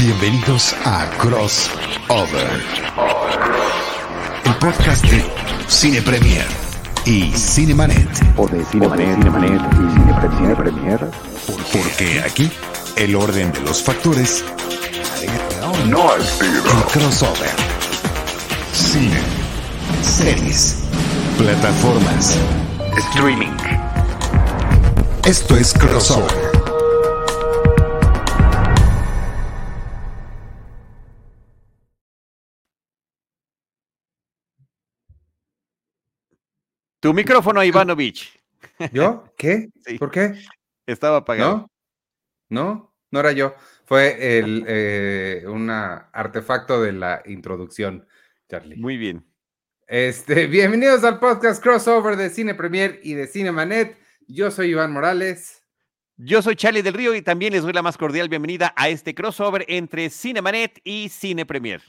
[0.00, 2.62] Bienvenidos a Crossover,
[4.46, 5.22] el podcast de
[5.68, 6.46] Cine Premier
[7.04, 8.08] y Cinemanet.
[8.38, 11.10] O de Cinemanet, Cinemanet y Cine Premier, Premier.
[11.70, 12.50] Porque aquí
[12.96, 14.42] el orden de los factores
[15.86, 16.64] No sido.
[16.64, 17.50] el crossover.
[18.72, 19.20] Cine,
[20.02, 20.78] series,
[21.36, 22.38] plataformas.
[22.96, 23.54] Streaming.
[25.26, 26.39] Esto es Crossover.
[37.00, 38.38] Tu micrófono, Ivanovich.
[38.92, 39.24] ¿Yo?
[39.38, 39.70] ¿Qué?
[39.86, 39.96] Sí.
[39.96, 40.34] ¿Por qué?
[40.84, 41.70] Estaba apagado.
[42.50, 42.62] ¿No?
[42.62, 42.94] ¿No?
[43.10, 43.54] No era yo.
[43.86, 48.06] Fue el, eh, un artefacto de la introducción,
[48.50, 48.76] Charlie.
[48.76, 49.24] Muy bien.
[49.86, 53.96] Este, bienvenidos al podcast crossover de Cine Premier y de Cinemanet.
[54.28, 55.62] Yo soy Iván Morales.
[56.18, 59.14] Yo soy Charlie del Río y también les doy la más cordial bienvenida a este
[59.14, 61.80] crossover entre Cinemanet y Cine Premier.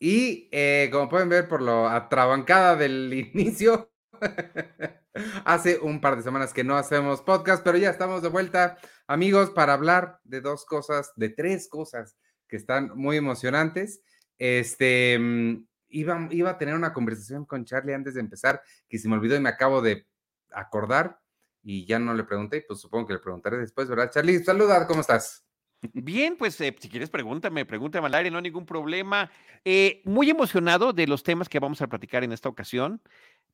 [0.00, 3.92] Y eh, como pueden ver por lo atrabancada del inicio,
[5.44, 9.50] hace un par de semanas que no hacemos podcast, pero ya estamos de vuelta, amigos,
[9.50, 12.16] para hablar de dos cosas, de tres cosas
[12.46, 14.02] que están muy emocionantes.
[14.38, 19.08] Este, mm, iba, iba a tener una conversación con Charlie antes de empezar, que se
[19.08, 20.06] me olvidó y me acabo de
[20.50, 21.18] acordar
[21.62, 24.10] y ya no le pregunté, pues supongo que le preguntaré después, ¿verdad?
[24.10, 25.44] Charlie, saluda, ¿cómo estás?
[25.92, 29.30] Bien, pues eh, si quieres pregúntame, pregúntame al aire, no hay ningún problema.
[29.64, 33.00] Eh, muy emocionado de los temas que vamos a platicar en esta ocasión.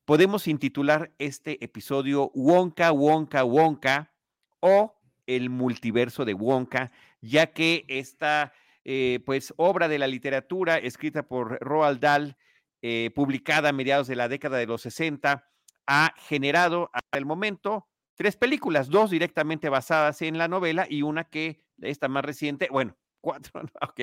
[0.04, 4.12] Podemos intitular este episodio Wonka, Wonka, Wonka
[4.60, 4.94] o
[5.26, 8.52] el multiverso de Wonka, ya que esta
[8.84, 12.36] eh, pues obra de la literatura escrita por Roald Dahl,
[12.82, 15.48] eh, publicada a mediados de la década de los 60,
[15.86, 21.24] ha generado hasta el momento tres películas, dos directamente basadas en la novela y una
[21.24, 24.00] que esta más reciente, bueno, cuatro, ok,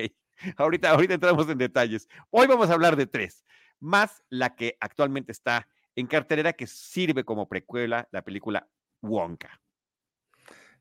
[0.56, 2.08] ahorita, ahorita entramos en detalles.
[2.30, 3.44] Hoy vamos a hablar de tres,
[3.78, 8.68] más la que actualmente está en cartelera que sirve como precuela, la película
[9.02, 9.60] Wonka.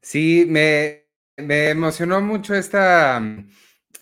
[0.01, 1.07] Sí, me,
[1.37, 3.49] me emocionó mucho esta, mm,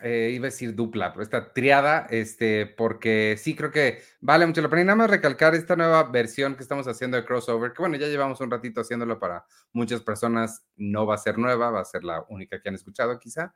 [0.02, 4.62] eh, iba a decir dupla, pero esta triada, este, porque sí creo que vale mucho
[4.62, 4.82] la pena.
[4.84, 8.08] Y nada más recalcar esta nueva versión que estamos haciendo de crossover, que bueno, ya
[8.08, 12.04] llevamos un ratito haciéndolo para muchas personas, no va a ser nueva, va a ser
[12.04, 13.54] la única que han escuchado quizá.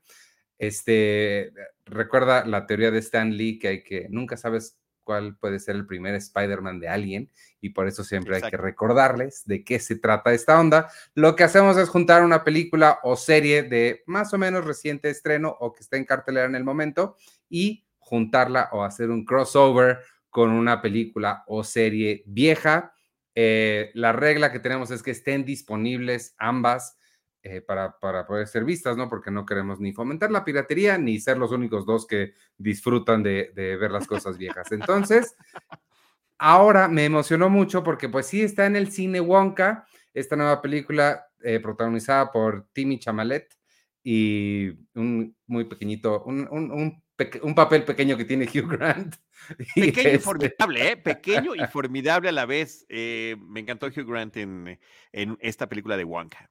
[0.58, 1.54] Este,
[1.86, 5.86] recuerda la teoría de Stan Lee, que hay que, nunca sabes cuál puede ser el
[5.86, 7.32] primer Spider-Man de alguien,
[7.62, 10.90] y por eso siempre hay que recordarles de qué se trata esta onda.
[11.14, 15.56] Lo que hacemos es juntar una película o serie de más o menos reciente estreno
[15.60, 17.16] o que esté en cartelera en el momento
[17.50, 20.00] y juntarla o hacer un crossover
[20.30, 22.94] con una película o serie vieja.
[23.36, 26.98] Eh, la regla que tenemos es que estén disponibles ambas
[27.44, 29.10] eh, para, para poder ser vistas, ¿no?
[29.10, 33.52] Porque no queremos ni fomentar la piratería ni ser los únicos dos que disfrutan de,
[33.54, 34.72] de ver las cosas viejas.
[34.72, 35.36] Entonces,
[36.38, 41.26] ahora me emocionó mucho porque pues sí está en el cine Wonka, esta nueva película
[41.44, 43.54] eh, protagonizada por Timmy Chamalet
[44.04, 49.16] y un muy pequeñito, un, un- un peque- un papel pequeño que tiene Hugh Grant.
[49.76, 50.98] Pequeño y este, formidable, ¿eh?
[50.98, 52.86] Pequeño y formidable a la vez.
[52.90, 54.80] Eh, me encantó Hugh Grant en,
[55.12, 56.50] en esta película de Wonka.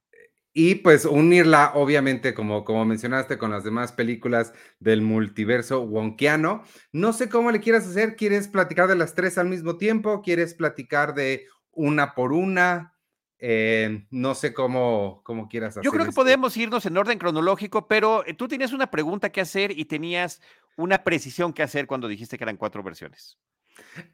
[0.55, 6.63] Y pues unirla, obviamente, como, como mencionaste, con las demás películas del multiverso wonkiano.
[6.91, 8.15] No sé cómo le quieras hacer.
[8.15, 10.21] ¿Quieres platicar de las tres al mismo tiempo?
[10.21, 12.93] ¿Quieres platicar de una por una?
[13.39, 15.83] Eh, no sé cómo, cómo quieras hacer.
[15.83, 16.21] Yo creo que esto.
[16.21, 20.39] podemos irnos en orden cronológico, pero eh, tú tenías una pregunta que hacer y tenías
[20.77, 23.39] una precisión que hacer cuando dijiste que eran cuatro versiones.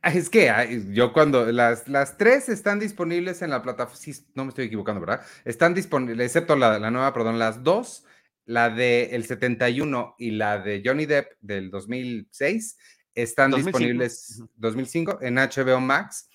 [0.01, 4.13] Ah, Es que ay, yo cuando las, las tres están disponibles en la plataforma, sí,
[4.35, 5.25] no me estoy equivocando, ¿verdad?
[5.45, 8.05] Están disponibles, excepto la, la nueva, perdón, las dos,
[8.45, 12.77] la del 71 y la de Johnny Depp del 2006,
[13.15, 13.77] están 2005.
[13.79, 14.49] disponibles Ujú.
[14.55, 16.29] 2005 en HBO Max,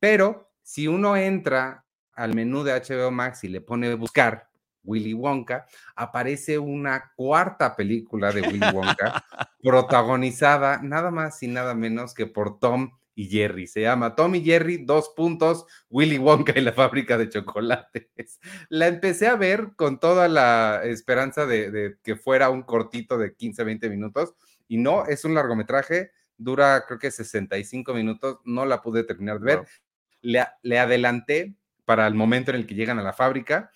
[0.00, 4.47] pero si uno entra al menú de HBO Max y le pone buscar
[4.88, 9.24] Willy Wonka, aparece una cuarta película de Willy Wonka
[9.62, 13.66] protagonizada nada más y nada menos que por Tom y Jerry.
[13.66, 18.40] Se llama Tom y Jerry, dos puntos, Willy Wonka y la fábrica de chocolates.
[18.68, 23.34] La empecé a ver con toda la esperanza de, de que fuera un cortito de
[23.34, 24.34] 15, 20 minutos
[24.68, 29.44] y no, es un largometraje, dura creo que 65 minutos, no la pude terminar de
[29.44, 29.58] ver.
[29.58, 29.66] Wow.
[30.20, 33.72] Le, le adelanté para el momento en el que llegan a la fábrica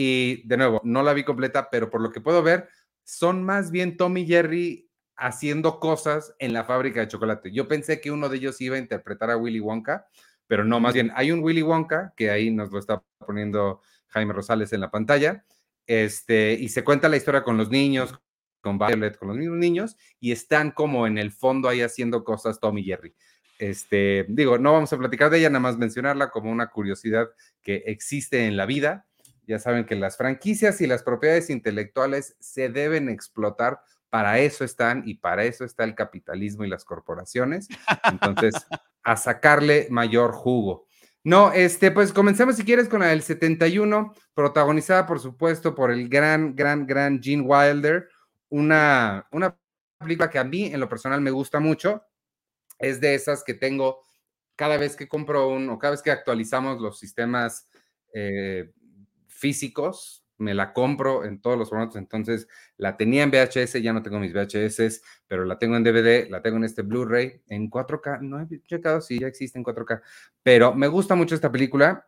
[0.00, 2.68] y de nuevo, no la vi completa, pero por lo que puedo ver,
[3.02, 7.50] son más bien Tom y Jerry haciendo cosas en la fábrica de chocolate.
[7.50, 10.06] Yo pensé que uno de ellos iba a interpretar a Willy Wonka,
[10.46, 13.80] pero no, más bien hay un Willy Wonka, que ahí nos lo está poniendo
[14.10, 15.44] Jaime Rosales en la pantalla,
[15.84, 18.14] este, y se cuenta la historia con los niños,
[18.60, 22.60] con Violet, con los mismos niños, y están como en el fondo ahí haciendo cosas
[22.60, 23.16] Tom y Jerry.
[23.58, 27.30] Este, digo, no vamos a platicar de ella, nada más mencionarla como una curiosidad
[27.62, 29.07] que existe en la vida.
[29.48, 33.80] Ya saben que las franquicias y las propiedades intelectuales se deben explotar,
[34.10, 37.66] para eso están y para eso está el capitalismo y las corporaciones.
[38.04, 38.52] Entonces,
[39.02, 40.86] a sacarle mayor jugo.
[41.24, 46.10] No, este, pues comencemos si quieres con la del 71, protagonizada por supuesto por el
[46.10, 48.08] gran, gran, gran Gene Wilder,
[48.50, 49.58] una, una
[49.98, 52.02] película que a mí en lo personal me gusta mucho,
[52.78, 54.04] es de esas que tengo
[54.56, 57.68] cada vez que compro un, o cada vez que actualizamos los sistemas
[58.12, 58.70] eh,
[59.38, 61.96] físicos, me la compro en todos los formatos.
[61.96, 62.46] Entonces,
[62.76, 66.42] la tenía en VHS, ya no tengo mis VHS, pero la tengo en DVD, la
[66.42, 68.20] tengo en este Blu-ray, en 4K.
[68.20, 70.00] No he checado si ya existe en 4K,
[70.42, 72.06] pero me gusta mucho esta película.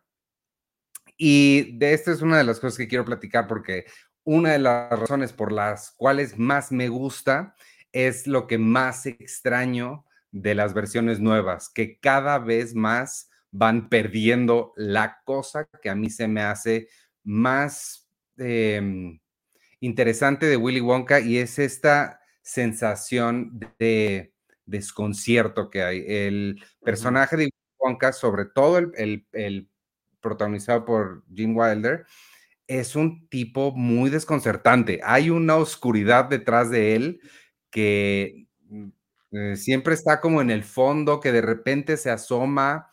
[1.16, 3.84] Y de esta es una de las cosas que quiero platicar porque
[4.24, 7.54] una de las razones por las cuales más me gusta
[7.92, 14.72] es lo que más extraño de las versiones nuevas, que cada vez más van perdiendo
[14.76, 16.88] la cosa que a mí se me hace
[17.24, 18.08] más
[18.38, 19.20] em,
[19.80, 24.32] interesante de Willy Wonka y es esta sensación de
[24.66, 26.04] desconcierto que hay.
[26.06, 29.68] El personaje de Willy Wonka, sobre todo el, el
[30.20, 32.06] protagonizado por Gene Wilder,
[32.70, 35.00] es un tipo muy desconcertante.
[35.02, 37.20] Hay una oscuridad detrás de él
[37.70, 38.88] que mm,
[39.32, 42.89] eh, siempre está como en el fondo, que de repente se asoma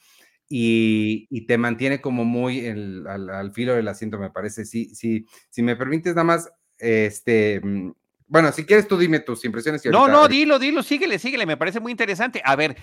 [0.49, 4.65] y, te mantiene como muy al, filo del asiento, me parece.
[4.65, 7.91] Sí, sí, si me permites nada más, este, mm,
[8.27, 9.85] bueno, si quieres tú dime tus impresiones.
[9.85, 12.41] no, no, dilo, dilo, síguele, síguele, me parece muy interesante.
[12.44, 12.77] A ver,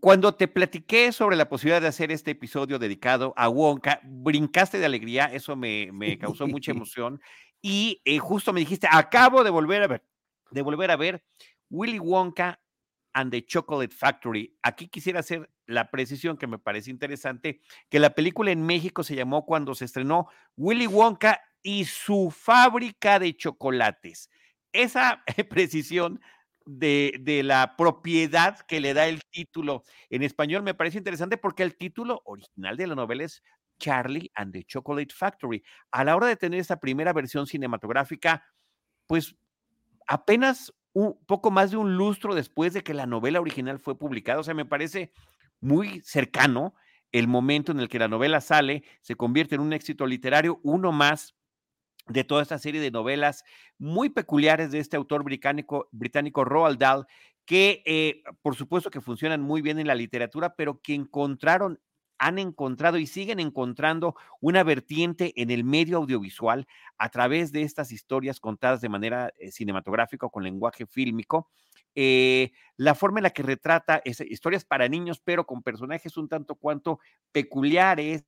[0.00, 4.86] cuando te platiqué sobre la posibilidad de hacer este episodio dedicado a Wonka, brincaste de
[4.86, 7.20] alegría, eso me, causó mucha emoción.
[7.62, 10.02] Y eh, justo me dijiste, acabo de volver a ver,
[10.50, 11.24] de volver a ver
[11.70, 12.60] Willy Wonka
[13.16, 14.54] and the Chocolate Factory.
[14.62, 19.16] Aquí quisiera hacer la precisión que me parece interesante, que la película en México se
[19.16, 24.28] llamó cuando se estrenó Willy Wonka y su fábrica de chocolates.
[24.70, 26.20] Esa precisión
[26.66, 31.62] de, de, la propiedad que le da el título en español me parece interesante porque
[31.62, 33.42] el título original de la novela es
[33.78, 35.64] Charlie and the Chocolate Factory.
[35.90, 38.44] A la hora de tener esta primera versión cinematográfica,
[39.06, 39.34] pues
[40.06, 44.40] apenas un poco más de un lustro después de que la novela original fue publicada.
[44.40, 45.12] O sea, me parece
[45.60, 46.74] muy cercano
[47.12, 50.92] el momento en el que la novela sale, se convierte en un éxito literario, uno
[50.92, 51.34] más
[52.06, 53.44] de toda esta serie de novelas
[53.76, 57.06] muy peculiares de este autor británico, británico Roald Dahl,
[57.44, 61.78] que eh, por supuesto que funcionan muy bien en la literatura, pero que encontraron
[62.18, 66.66] han encontrado y siguen encontrando una vertiente en el medio audiovisual
[66.98, 71.50] a través de estas historias contadas de manera eh, cinematográfica con lenguaje fílmico.
[71.94, 76.54] Eh, la forma en la que retrata historias para niños, pero con personajes un tanto
[76.54, 77.00] cuanto
[77.32, 78.24] peculiares,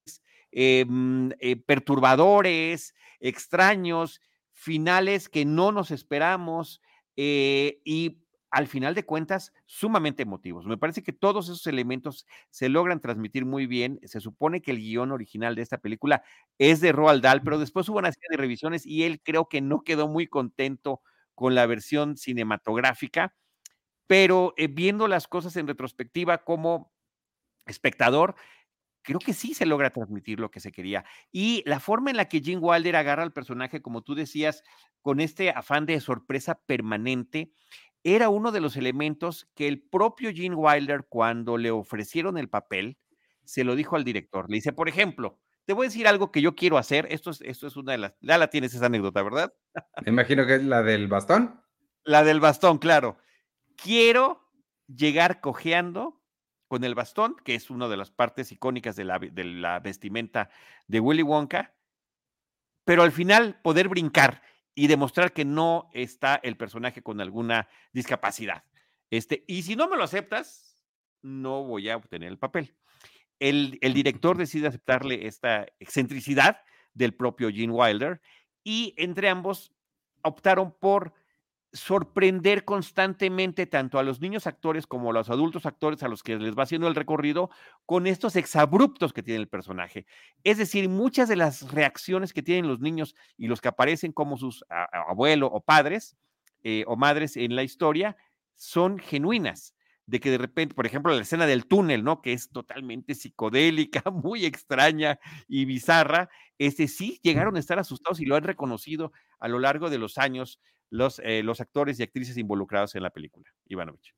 [0.52, 1.31] eh, mm,
[1.67, 4.20] perturbadores, extraños,
[4.52, 6.81] finales que no nos esperamos
[7.14, 10.67] y al final de cuentas, sumamente emotivos.
[10.67, 14.00] Me parece que todos esos elementos se logran transmitir muy bien.
[14.05, 16.23] Se supone que el guion original de esta película
[16.59, 19.61] es de Roald Dahl, pero después hubo una serie de revisiones y él creo que
[19.61, 21.03] no quedó muy contento
[21.34, 23.34] con la versión cinematográfica,
[24.06, 26.93] pero eh, viendo las cosas en retrospectiva como
[27.67, 28.34] espectador,
[29.03, 31.05] creo que sí se logra transmitir lo que se quería.
[31.32, 34.63] Y la forma en la que Jim Wilder agarra al personaje, como tú decías,
[35.01, 37.53] con este afán de sorpresa permanente,
[38.05, 42.98] era uno de los elementos que el propio Gene Wilder, cuando le ofrecieron el papel,
[43.44, 44.48] se lo dijo al director.
[44.48, 47.06] Le dice, por ejemplo, te voy a decir algo que yo quiero hacer.
[47.10, 48.14] Esto es, esto es una de las.
[48.20, 49.52] Ya la tienes esa anécdota, ¿verdad?
[50.05, 51.60] Me imagino que es la del bastón.
[52.05, 53.19] La del bastón, claro.
[53.76, 54.50] Quiero
[54.86, 56.22] llegar cojeando
[56.69, 60.50] con el bastón, que es una de las partes icónicas de la, de la vestimenta
[60.86, 61.74] de Willy Wonka,
[62.84, 64.43] pero al final poder brincar
[64.79, 68.63] y demostrar que no está el personaje con alguna discapacidad.
[69.11, 70.87] Este, y si no me lo aceptas,
[71.20, 72.77] no voy a obtener el papel.
[73.41, 76.61] El, el director decide aceptarle esta excentricidad
[76.94, 78.20] del propio Gene Wilder
[78.63, 79.73] y entre ambos
[80.23, 81.13] optaron por
[81.72, 86.37] sorprender constantemente tanto a los niños actores como a los adultos actores a los que
[86.37, 87.51] les va haciendo el recorrido
[87.84, 90.06] con estos exabruptos que tiene el personaje.
[90.44, 94.39] Es decir, muchas de las reacciones que tienen los niños y los que aparecen como
[94.39, 94.65] sus
[95.08, 96.17] abuelos o padres
[96.63, 98.17] eh, o madres en la historia
[98.56, 99.75] son genuinas
[100.06, 102.22] de que de repente, por ejemplo, la escena del túnel, ¿no?
[102.22, 108.25] Que es totalmente psicodélica, muy extraña y bizarra, este sí llegaron a estar asustados y
[108.25, 110.60] lo han reconocido a lo largo de los años
[110.91, 113.49] los, eh, los actores y actrices involucrados en la película.
[113.67, 114.15] Ivanovich.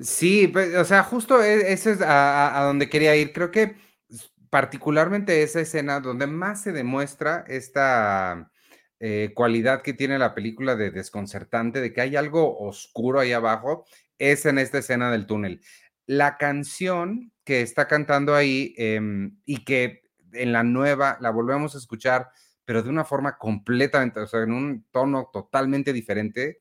[0.00, 3.32] Sí, pues, o sea, justo e, ese es a, a donde quería ir.
[3.32, 3.76] Creo que
[4.50, 8.50] particularmente esa escena donde más se demuestra esta
[9.00, 13.84] eh, cualidad que tiene la película de desconcertante, de que hay algo oscuro ahí abajo,
[14.18, 15.60] es en esta escena del túnel.
[16.06, 21.78] La canción que está cantando ahí em, y que en la nueva la volvemos a
[21.78, 22.28] escuchar,
[22.68, 26.60] pero de una forma completamente, o sea, en un tono totalmente diferente,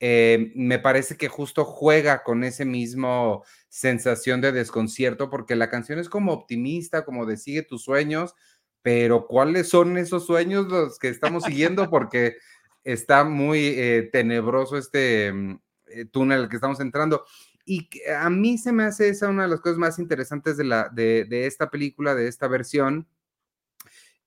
[0.00, 5.98] eh, me parece que justo juega con ese mismo sensación de desconcierto, porque la canción
[5.98, 8.34] es como optimista, como de sigue tus sueños,
[8.80, 11.90] pero ¿cuáles son esos sueños los que estamos siguiendo?
[11.90, 12.38] Porque
[12.82, 17.26] está muy eh, tenebroso este mm, eh, túnel que estamos entrando.
[17.66, 20.88] Y a mí se me hace esa una de las cosas más interesantes de, la,
[20.88, 23.06] de, de esta película, de esta versión.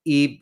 [0.04, 0.40] Y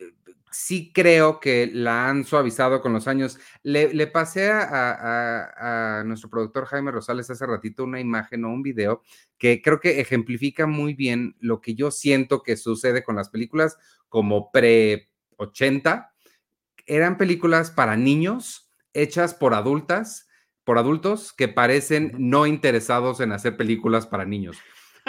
[0.54, 3.38] sí creo que la han suavizado con los años.
[3.62, 9.02] Le, pasé a, nuestro productor Jaime Rosales hace ratito una imagen o un video
[9.36, 13.76] que creo que ejemplifica muy bien lo que yo siento que sucede con las películas
[14.08, 16.10] como pre-80.
[16.86, 20.28] Eran películas para niños hechas por adultas,
[20.62, 24.56] por adultos que parecen no interesados en hacer películas para niños.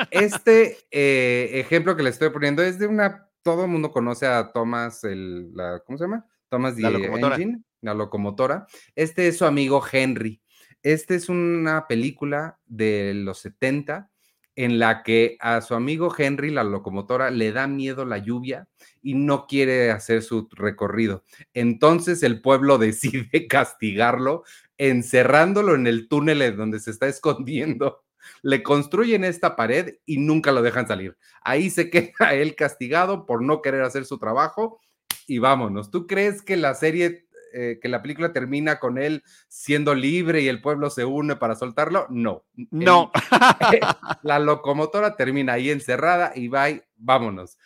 [0.09, 4.51] Este eh, ejemplo que le estoy poniendo es de una todo el mundo conoce a
[4.51, 6.25] Thomas, el, la, ¿cómo se llama?
[6.49, 7.35] Thomas la locomotora.
[7.35, 8.65] Engine, la locomotora.
[8.95, 10.41] Este es su amigo Henry.
[10.81, 14.09] Esta es una película de los 70
[14.55, 18.67] en la que a su amigo Henry, la locomotora, le da miedo la lluvia
[19.03, 21.23] y no quiere hacer su recorrido.
[21.53, 24.43] Entonces el pueblo decide castigarlo
[24.79, 28.04] encerrándolo en el túnel donde se está escondiendo
[28.41, 31.17] le construyen esta pared y nunca lo dejan salir.
[31.41, 34.79] Ahí se queda él castigado por no querer hacer su trabajo
[35.27, 35.91] y vámonos.
[35.91, 40.47] ¿Tú crees que la serie, eh, que la película termina con él siendo libre y
[40.47, 42.07] el pueblo se une para soltarlo?
[42.09, 42.45] No.
[42.71, 43.11] No.
[44.23, 47.57] la locomotora termina ahí encerrada y y vámonos.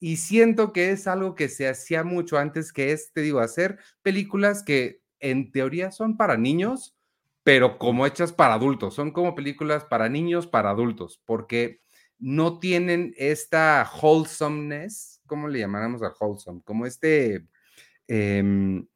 [0.00, 3.78] Y siento que es algo que se hacía mucho antes, que es, te digo, hacer
[4.02, 6.96] películas que en teoría son para niños,
[7.42, 8.94] pero como hechas para adultos.
[8.94, 11.80] Son como películas para niños, para adultos, porque
[12.18, 16.62] no tienen esta wholesomeness, ¿cómo le llamaremos a wholesome?
[16.64, 17.46] Como este
[18.08, 18.86] em,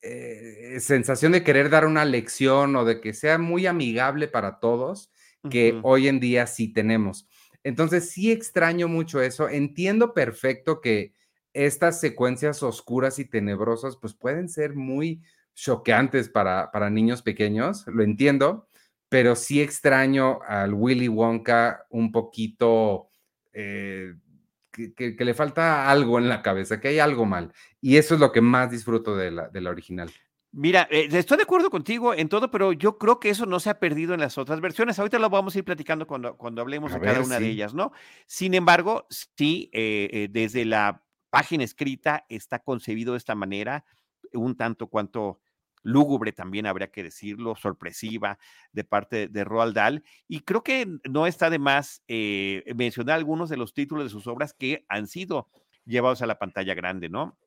[0.00, 5.10] eh, sensación de querer dar una lección o de que sea muy amigable para todos,
[5.50, 7.28] que hoy en día sí tenemos.
[7.64, 9.48] Entonces sí extraño mucho eso.
[9.48, 11.14] Entiendo perfecto que
[11.52, 15.22] estas secuencias oscuras y tenebrosas pues pueden ser muy
[15.54, 18.68] choqueantes para, para niños pequeños, lo entiendo,
[19.12, 23.10] pero sí extraño al Willy Wonka un poquito,
[23.52, 24.14] eh,
[24.72, 27.52] que, le falta algo en la cabeza, que hay algo mal.
[27.80, 30.10] Y eso es lo que más disfruto de la, de la original.
[30.50, 33.68] Mira, eh, estoy de acuerdo contigo en todo, pero yo creo que eso no se
[33.68, 34.98] ha perdido en las otras versiones.
[34.98, 37.92] Ahorita lo vamos a ir platicando cuando, cuando hablemos de cada una de ellas, ¿no?
[38.26, 43.84] Sin embargo, sí, eh, desde la página escrita está concebido de esta manera
[44.32, 45.41] un tanto cuanto
[45.82, 48.38] lúgubre también habría que decirlo, sorpresiva
[48.72, 50.04] de parte de Roald Dahl.
[50.28, 54.26] Y creo que no está de más eh, mencionar algunos de los títulos de sus
[54.26, 55.48] obras que han sido
[55.84, 57.38] llevados a la pantalla grande, ¿no?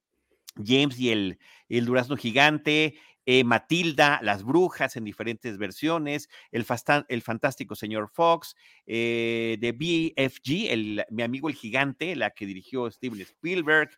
[0.63, 7.75] James y el, el Durazno Gigante, eh, Matilda, Las Brujas en diferentes versiones, El, Fantástico
[7.75, 13.89] Señor Fox, eh, de BFG, el, mi amigo el Gigante, la que dirigió Steven Spielberg,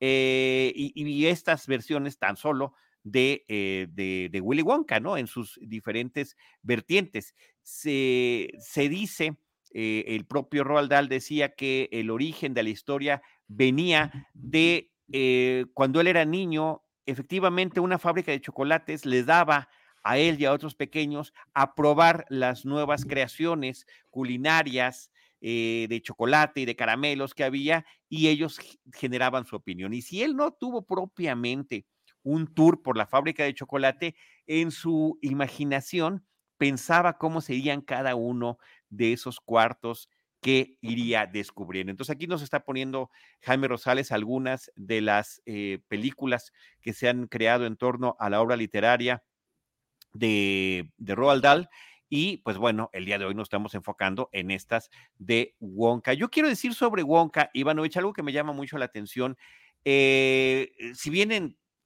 [0.00, 2.74] y, estas versiones tan solo
[3.12, 5.18] eh, de, de, Willy Wonka, ¿no?
[5.18, 7.34] En sus diferentes vertientes.
[7.62, 9.36] Se, se dice,
[9.72, 15.66] eh, el propio Roald Dahl decía que el origen de la historia venía de eh,
[15.74, 19.68] cuando él era niño, efectivamente una fábrica de chocolates le daba
[20.02, 26.64] a él y a otros pequeños a probar las nuevas creaciones culinarias de chocolate y
[26.64, 28.58] de caramelos que había y ellos
[28.94, 29.92] generaban su opinión.
[29.92, 31.84] Y si él no tuvo propiamente
[32.24, 34.16] un tour por la fábrica de chocolate,
[34.46, 36.26] en su imaginación
[36.56, 40.08] pensaba cómo serían cada uno de esos cuartos
[40.40, 41.90] que iría descubriendo.
[41.90, 46.52] Entonces aquí nos está poniendo Jaime Rosales algunas de las eh, películas
[46.82, 49.24] que se han creado en torno a la obra literaria
[50.12, 51.68] de, de Roald Dahl.
[52.10, 56.12] Y pues bueno, el día de hoy nos estamos enfocando en estas de Wonka.
[56.12, 59.38] Yo quiero decir sobre Wonka, Ivanovich, algo que me llama mucho la atención.
[59.86, 61.32] Eh, si bien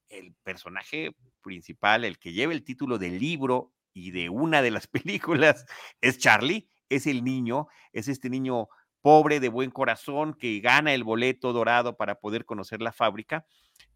[0.08, 1.12] el personaje
[1.42, 5.66] principal, el que lleva el título del libro y de una de las películas,
[6.00, 8.68] es Charlie, es el niño, es este niño
[9.00, 13.46] pobre de buen corazón que gana el boleto dorado para poder conocer la fábrica.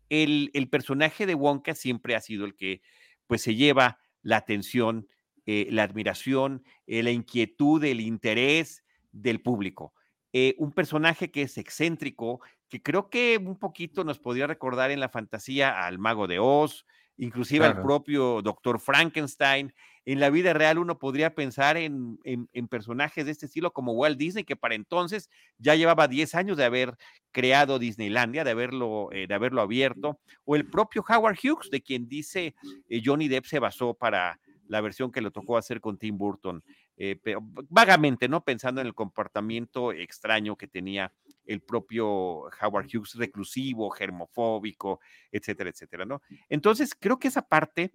[0.09, 2.83] El, personaje de Wonka siempre ha sido el que
[3.27, 5.09] pues se lleva la atención,
[5.47, 9.95] eh, la admiración, eh, la inquietud, el interés del público.
[10.33, 15.01] Eh, un personaje que es excéntrico, que creo que un poquito nos podría recordar en
[15.01, 16.87] la fantasía al mago de Oz,
[17.19, 19.75] inclusive al propio doctor Frankenstein.
[20.05, 22.19] En la vida real uno podría pensar en,
[22.69, 26.65] personajes de este estilo como Walt Disney, que para entonces ya llevaba 10 años de
[26.65, 26.97] haber
[27.31, 32.09] creado Disneylandia, de haberlo, eh, de haberlo abierto, o el propio Howard Hughes, de quien
[32.09, 32.55] dice
[32.89, 36.65] eh, Johnny Depp se basó para la versión que le tocó hacer con Tim Burton.
[36.97, 38.45] Eh, pero vagamente, ¿no?
[38.45, 41.13] Pensando en el comportamiento extraño que tenía
[41.47, 46.23] el propio Howard Hughes, reclusivo, germofóbico, etcétera, etcétera, ¿no?
[46.49, 47.93] Entonces, creo que esa parte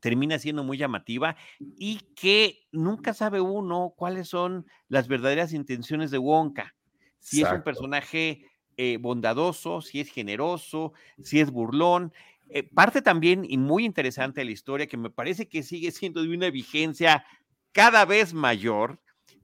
[0.00, 6.18] termina siendo muy llamativa y que nunca sabe uno cuáles son las verdaderas intenciones de
[6.18, 6.74] Wonka.
[7.18, 8.46] Si es un personaje
[8.76, 12.12] eh, bondadoso, si es generoso, si es burlón.
[12.48, 16.22] Eh, parte también y muy interesante de la historia que me parece que sigue siendo
[16.22, 17.24] de una vigencia
[17.78, 19.00] cada vez mayor,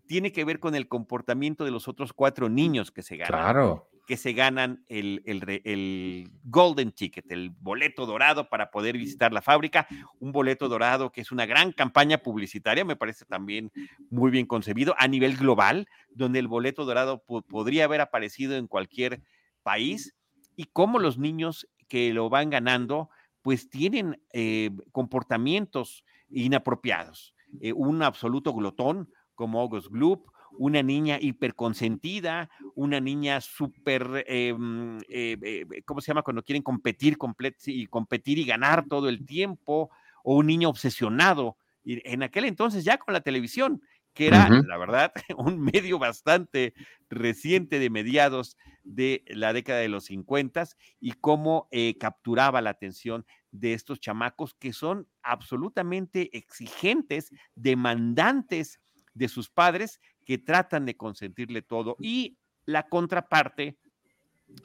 [0.08, 3.28] tiene que ver con el comportamiento de los otros cuatro niños que se ganan.
[3.28, 3.88] Claro.
[4.08, 9.86] Que se ganan el, el, Golden Ticket, el boleto dorado para poder visitar la fábrica.
[10.18, 13.70] Un boleto dorado que es una gran campaña publicitaria, me parece también
[14.10, 19.22] muy bien concebido a nivel global, donde el boleto dorado podría haber aparecido en cualquier
[19.62, 20.12] país
[20.56, 23.10] y cómo los niños que lo van ganando,
[23.42, 27.33] pues tienen eh, comportamientos inapropiados.
[27.60, 34.54] Eh, un absoluto glotón, como August Gloop, una niña hiperconsentida, una niña súper, eh,
[35.08, 36.22] eh, ¿cómo se llama?
[36.22, 37.16] Cuando quieren competir
[37.66, 39.90] y competir y ganar todo el tiempo,
[40.24, 41.56] o un niño obsesionado.
[41.84, 43.82] Y en aquel entonces ya con la televisión,
[44.14, 46.72] que era, la verdad, un medio bastante
[47.10, 50.64] reciente de mediados de la década de los 50
[51.00, 58.80] y cómo eh, capturaba la atención de estos chamacos que son absolutamente exigentes, demandantes
[59.14, 61.96] de sus padres que tratan de consentirle todo.
[62.00, 62.36] Y
[62.66, 63.78] la contraparte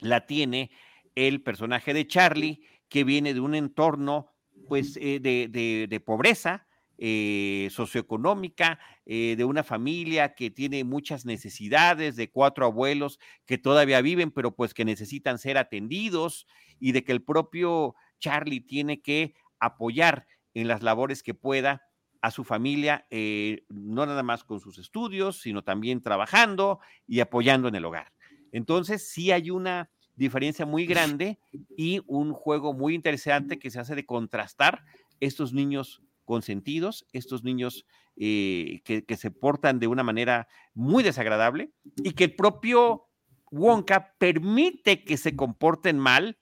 [0.00, 0.72] la tiene
[1.14, 4.32] el personaje de Charlie, que viene de un entorno
[4.68, 6.66] pues eh, de, pobreza,
[6.98, 14.00] eh, socioeconómica, eh, de una familia que tiene muchas necesidades, de cuatro abuelos que todavía
[14.02, 16.46] viven, pero pues que necesitan ser atendidos,
[16.80, 21.82] y de que el propio Charlie tiene que apoyar en las labores que pueda
[22.22, 27.68] a su familia, eh, no nada más con sus estudios, sino también trabajando y apoyando
[27.68, 28.12] en el hogar.
[28.52, 31.38] Entonces, sí hay una diferencia muy grande
[31.76, 34.84] y un juego muy interesante que se hace de contrastar
[35.18, 41.72] estos niños consentidos, estos niños eh, que, que, se portan de una manera muy desagradable
[42.04, 43.08] y que el propio
[43.50, 46.38] Wonka permite que se comporten mal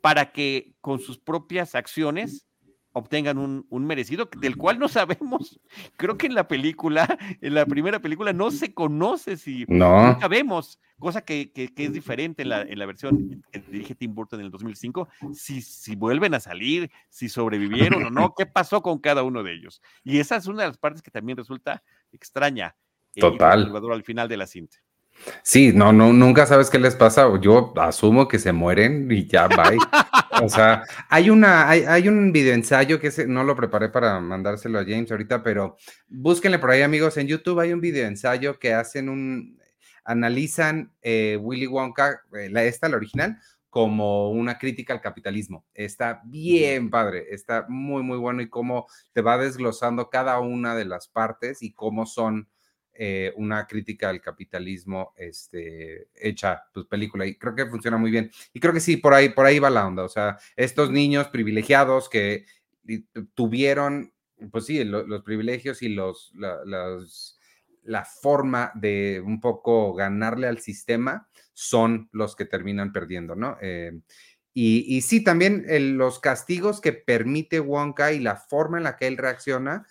[0.00, 2.48] para que con sus propias acciones
[2.92, 5.60] obtengan un, merecido, del cual no sabemos.
[5.96, 10.80] Creo que en la película, en la primera película, no se conoce si no sabemos,
[10.98, 14.52] cosa que, es diferente en la, en la, versión que dirige Tim Burton en el
[14.52, 19.42] 2005, si, si vuelven a salir, si sobrevivieron o no, qué pasó con cada uno
[19.42, 19.80] de ellos.
[20.02, 22.76] Y esa es una de las partes que también resulta extraña.
[23.14, 23.74] Eh, Total.
[23.74, 24.78] al final de la cinta.
[25.42, 27.28] Sí, no, no, nunca sabes qué les pasa.
[27.40, 29.72] Yo asumo que se mueren y ya va.
[30.42, 34.78] o sea, hay una, hay, hay un video ensayo que no lo preparé para mandárselo
[34.78, 35.76] a James ahorita, pero
[36.08, 37.16] búsquenle por ahí, amigos.
[37.16, 39.58] En YouTube hay un video ensayo que hacen un,
[40.08, 45.66] analizan eh, Willy Wonka, eh, la, esta, la original, como una crítica al capitalismo.
[45.74, 50.86] Está bien padre, está muy, muy bueno y cómo te va desglosando cada una de
[50.86, 52.48] las partes y cómo son
[53.00, 58.28] eh, una crítica al capitalismo este, hecha, pues película, y creo que funciona muy bien.
[58.52, 61.28] Y creo que sí, por ahí, por ahí va la onda, o sea, estos niños
[61.28, 62.44] privilegiados que
[63.34, 64.12] tuvieron,
[64.50, 72.08] pues sí, los privilegios y los, la, forma de un poco ganarle al sistema son
[72.10, 73.58] los que terminan perdiendo, ¿no?
[73.60, 73.92] Eh,
[74.54, 75.64] y, y, sí, también
[75.96, 79.86] los castigos que permite Wonka y la forma en la que él reacciona,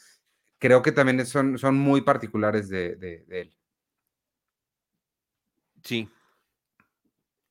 [0.60, 3.56] creo que también son, son muy particulares de, él.
[5.84, 6.10] Sí.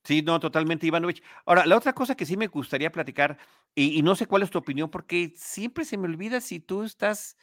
[0.05, 1.23] Sí, no, totalmente, Ivanovich.
[1.45, 3.39] Ahora, la otra cosa que sí me gustaría platicar,
[3.75, 7.37] y, no sé cuál es tu opinión, porque siempre se me olvida si tú estás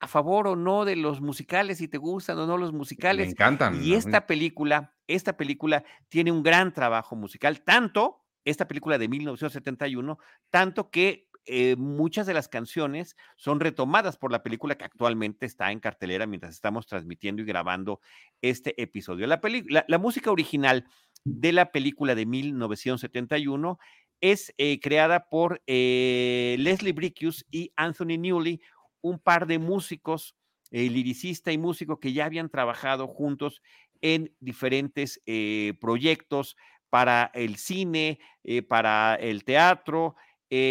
[0.00, 3.26] a favor o no de los musicales, si te gustan o no los musicales.
[3.26, 3.82] Me encantan.
[3.84, 10.18] Y esta película, esta película tiene un gran trabajo musical, tanto, esta película de 1971,
[10.50, 15.72] tanto que eh, muchas de las canciones son retomadas por la película que actualmente está
[15.72, 18.00] en cartelera mientras estamos transmitiendo y grabando
[18.40, 19.26] este episodio.
[19.26, 19.40] La,
[19.86, 20.86] la música original
[21.24, 23.78] de la película de 1971
[24.22, 28.60] es eh, creada por eh, Leslie Brickus y Anthony Newley,
[29.02, 30.36] un par de músicos,
[30.70, 33.60] eh, liricista y músico que ya habían trabajado juntos
[34.00, 35.20] en diferentes
[35.80, 36.56] proyectos
[36.90, 38.18] para el cine,
[38.68, 40.16] para el teatro,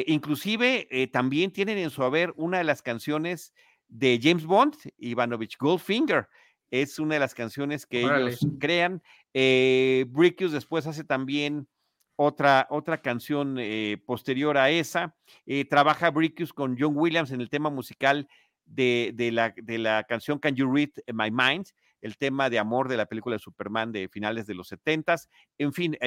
[0.08, 3.52] inclusive también tienen en su haber una de las canciones
[3.92, 6.28] de James Bond, Ivanovich Goldfinger.
[6.72, 9.04] Es una de las canciones que ellos crean.
[9.34, 10.06] Eh,
[10.50, 11.68] después hace también
[12.16, 15.16] otra, otra canción eh, posterior a esa.
[15.46, 18.28] Eh, trabaja Brickus con John Williams en el tema musical
[18.66, 21.66] de, la, de la canción Can You Read My Mind,
[22.00, 25.16] el tema de amor de la película de Superman de finales de los 70
[25.58, 25.98] En fin,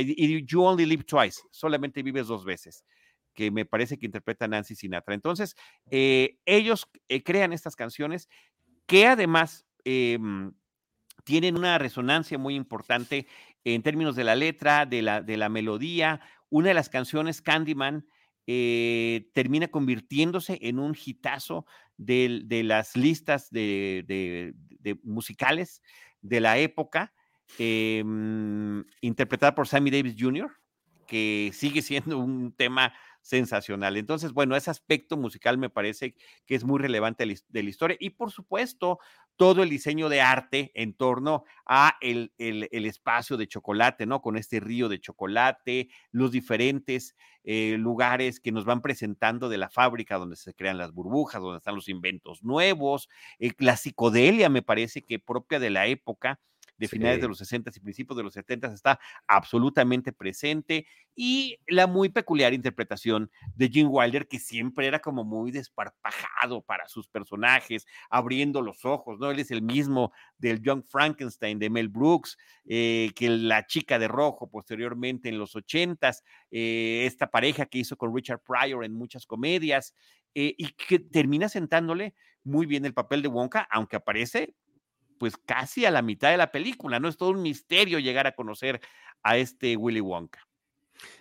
[0.46, 2.84] You Only Live Twice, solamente vives dos veces
[3.34, 5.14] que me parece que interpreta Nancy Sinatra.
[5.14, 5.56] Entonces,
[5.90, 6.88] eh, ellos
[7.24, 8.28] crean estas canciones
[8.86, 10.52] que además em,
[11.24, 13.26] tienen una resonancia muy importante
[13.64, 16.20] en términos de la letra, de la, de la melodía.
[16.50, 18.06] Una de las canciones, Candyman,
[18.46, 21.64] eh, termina convirtiéndose en un hitazo
[21.96, 24.54] de, las listas de,
[25.02, 25.82] musicales
[26.20, 27.14] de la época,
[27.58, 30.50] em, interpretada por Sammy Davis Jr.,
[31.06, 32.92] que sigue siendo un tema
[33.24, 33.96] sensacional.
[33.96, 38.10] Entonces, bueno, ese aspecto musical me parece que es muy relevante de la historia y
[38.10, 38.98] por supuesto
[39.36, 44.20] todo el diseño de arte en torno a el, espacio de chocolate, ¿no?
[44.20, 49.70] Con este río de chocolate, los diferentes eh, lugares que nos van presentando de la
[49.70, 53.08] fábrica donde se crean las burbujas, donde están los inventos nuevos,
[53.38, 56.40] eh, la psicodelia me parece que propia de la época
[56.76, 61.86] de finales de los 60 y principios de los 70 está absolutamente presente y la
[61.86, 67.86] muy peculiar interpretación de Jim Wilder que siempre era como muy desparpajado para sus personajes,
[68.10, 69.30] abriendo los ojos, ¿no?
[69.30, 74.08] Él es el mismo del Young Frankenstein de Mel Brooks, eh, que la chica de
[74.08, 79.26] rojo posteriormente en los 80s, eh, esta pareja que hizo con Richard Pryor en muchas
[79.26, 79.94] comedias
[80.34, 84.54] eh, y que termina sentándole muy bien el papel de Wonka, aunque aparece
[85.18, 87.08] pues casi a la mitad de la película, ¿no?
[87.08, 88.80] Es todo un misterio llegar a conocer
[89.22, 90.40] a este Willy Wonka.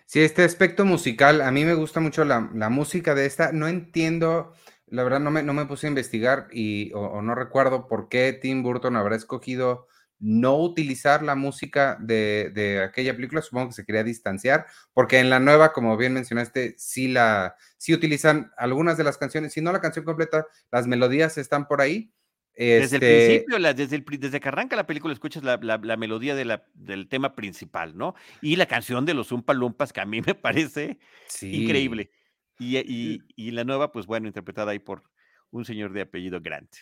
[0.05, 4.53] Sí, este aspecto musical, a mí me gusta mucho la, música de esta, no entiendo,
[4.87, 8.33] la verdad no me, no me puse a investigar y, o, no recuerdo por qué
[8.33, 9.87] Tim Burton habrá escogido
[10.19, 15.29] no utilizar la música de, de, aquella película, supongo que se quería distanciar, porque en
[15.29, 19.73] la nueva, como bien mencionaste, sí, la, sí utilizan algunas de las canciones, si no
[19.73, 22.13] la canción completa, las melodías están por ahí,
[22.55, 25.57] desde el este principio, desde, el, desde, que arranca la película, escuchas la,
[25.97, 28.15] melodía de la, del tema principal, ¿no?
[28.41, 30.99] Y la canción de los Umpa Lumpas, que a mí me parece
[31.41, 32.11] increíble.
[32.59, 35.03] Y, y, la nueva, pues bueno, interpretada ahí por
[35.49, 36.73] un señor de apellido Grant.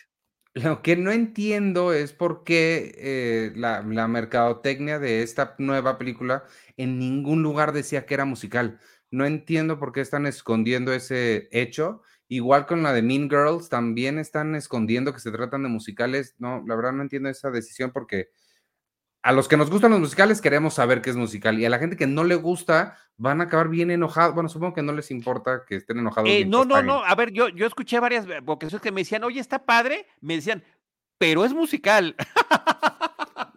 [0.54, 6.44] Lo que no entiendo es por qué eh, la, la mercadotecnia de esta nueva película
[6.76, 8.78] en ningún lugar decía que era musical.
[9.10, 12.02] No entiendo por qué están escondiendo ese hecho
[12.32, 16.34] Igual con la de Mean Girls, también están escondiendo que se tratan de musicales.
[16.38, 18.30] No, la verdad no entiendo esa decisión porque
[19.20, 21.78] a los que nos gustan los musicales queremos saber qué es musical y a la
[21.78, 24.34] gente que no le gusta van a acabar bien enojados.
[24.34, 26.30] Bueno, supongo que no les importa que estén enojados.
[26.30, 27.04] Eh, no, no, no.
[27.04, 30.06] A ver, yo, yo escuché varias vocaciones que me decían, oye, está padre.
[30.22, 30.64] Me decían,
[31.18, 32.16] pero es musical.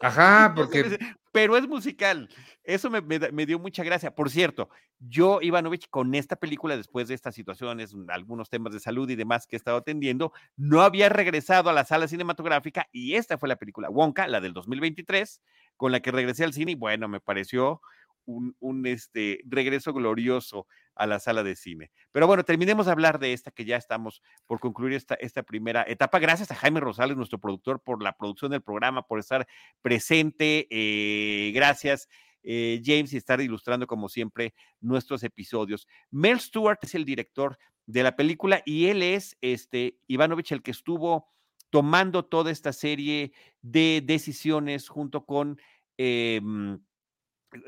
[0.01, 0.99] Ajá, porque.
[1.35, 2.29] Pero es musical.
[2.63, 4.15] Eso me, dio mucha gracia.
[4.15, 4.69] Por cierto,
[4.99, 9.45] yo, Ivanovich, con esta película, después de estas situaciones, algunos temas de salud y demás
[9.45, 13.57] que he estado atendiendo, no había regresado a la sala cinematográfica y esta fue la
[13.57, 15.41] película Wonka, la del 2023,
[15.75, 17.81] con la que regresé al cine y bueno, me pareció
[18.25, 21.91] un, este, regreso glorioso a la sala de cine.
[22.11, 25.83] Pero bueno, terminemos de hablar de esta que ya estamos por concluir esta, esta primera
[25.87, 26.19] etapa.
[26.19, 29.47] Gracias a Jaime Rosales, nuestro productor, por la producción del programa, por estar
[29.81, 30.67] presente.
[30.69, 32.07] Eh, gracias.
[32.47, 35.87] Eh, James y estar ilustrando como siempre nuestros episodios.
[36.11, 37.57] Mel Stewart es el director
[37.87, 41.27] de la película y él es este Ivanovich el que estuvo
[41.71, 45.59] tomando toda esta serie de decisiones junto con
[45.97, 46.79] em,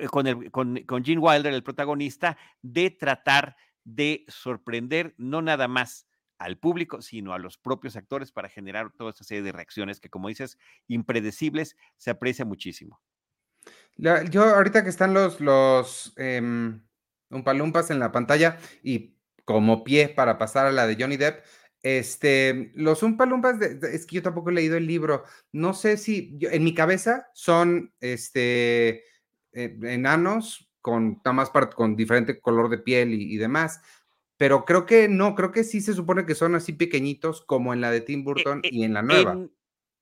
[0.09, 6.07] con, el, con, con Gene Wilder, el protagonista, de tratar de sorprender no nada más
[6.37, 10.09] al público, sino a los propios actores para generar toda esta serie de reacciones que,
[10.09, 13.01] como dices, impredecibles, se aprecia muchísimo.
[13.97, 16.79] yo ahorita que están los, los um,
[17.29, 21.43] umpalumpas en la pantalla y como pie para pasar a la de Johnny Depp,
[21.81, 25.23] este, los umpalumpas, es que yo tampoco he leído el libro,
[25.53, 29.03] no sé si, en mi cabeza son, este,
[29.53, 33.81] eh, enanos con, más con diferente color de piel y, demás.
[34.37, 37.81] Pero creo que no, creo que sí se supone que son así pequeñitos como en
[37.81, 39.37] la de Tim e, Burton e, y en la nueva.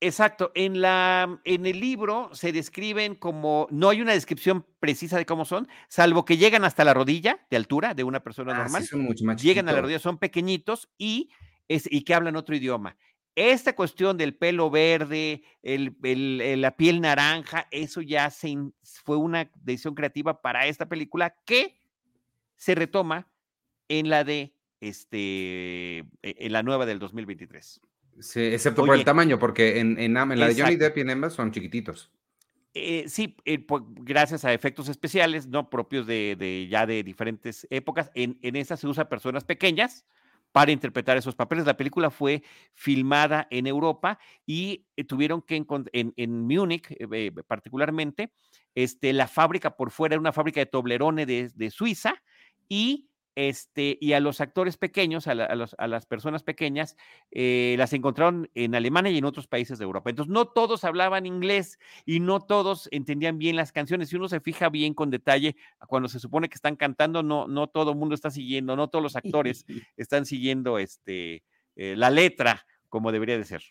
[0.02, 0.52] Exacto.
[0.54, 5.46] En, la, en el libro se describen como, no hay una descripción precisa de cómo
[5.46, 8.84] son, salvo que llegan hasta la rodilla de altura de una persona Ah, sí, normal.
[8.84, 11.32] son mucho más llegan a la rodilla, son pequeñitos y,
[11.68, 12.98] es, y que hablan otro idioma.
[13.36, 18.56] Esta cuestión del pelo verde, el, el- el- la piel naranja, eso ya se
[19.04, 21.76] fue una decisión creativa para esta película que
[22.56, 23.28] se retoma
[23.90, 27.82] en la de este, e- en la nueva del 2023.
[28.22, 30.78] Sí, excepto por el tamaño, porque en, en, Am- en la de Johnny.
[30.78, 32.10] Depp y en Emma son chiquititos.
[32.74, 37.68] Eh, sí, eh, pues, gracias a efectos especiales, no propios de, de ya de diferentes
[37.70, 38.12] épocas.
[38.16, 40.06] En, en esta se usa personas pequeñas
[40.56, 41.66] para interpretar esos papeles.
[41.66, 42.42] La película fue
[42.74, 48.32] filmada en Europa y eh, tuvieron que en, en Múnich, eh, particularmente,
[48.74, 52.16] este, la fábrica por fuera era una fábrica de Toblerone de, de Suiza
[52.70, 56.96] y este, y a los actores pequeños, a, la- a los- a las personas pequeñas,
[57.32, 60.10] eh, las encontraron en Alemania y en otros países de Europa.
[60.10, 64.10] Entonces, no todos hablaban inglés y no todos entendían bien las canciones.
[64.10, 65.56] Si uno se fija bien con detalle,
[65.88, 69.04] cuando se supone que están cantando, no, no todo el mundo está siguiendo, no todos
[69.04, 69.16] los
[69.52, 69.66] actores
[69.98, 71.44] están siguiendo este,
[71.76, 73.64] eh, la letra como debería de ser.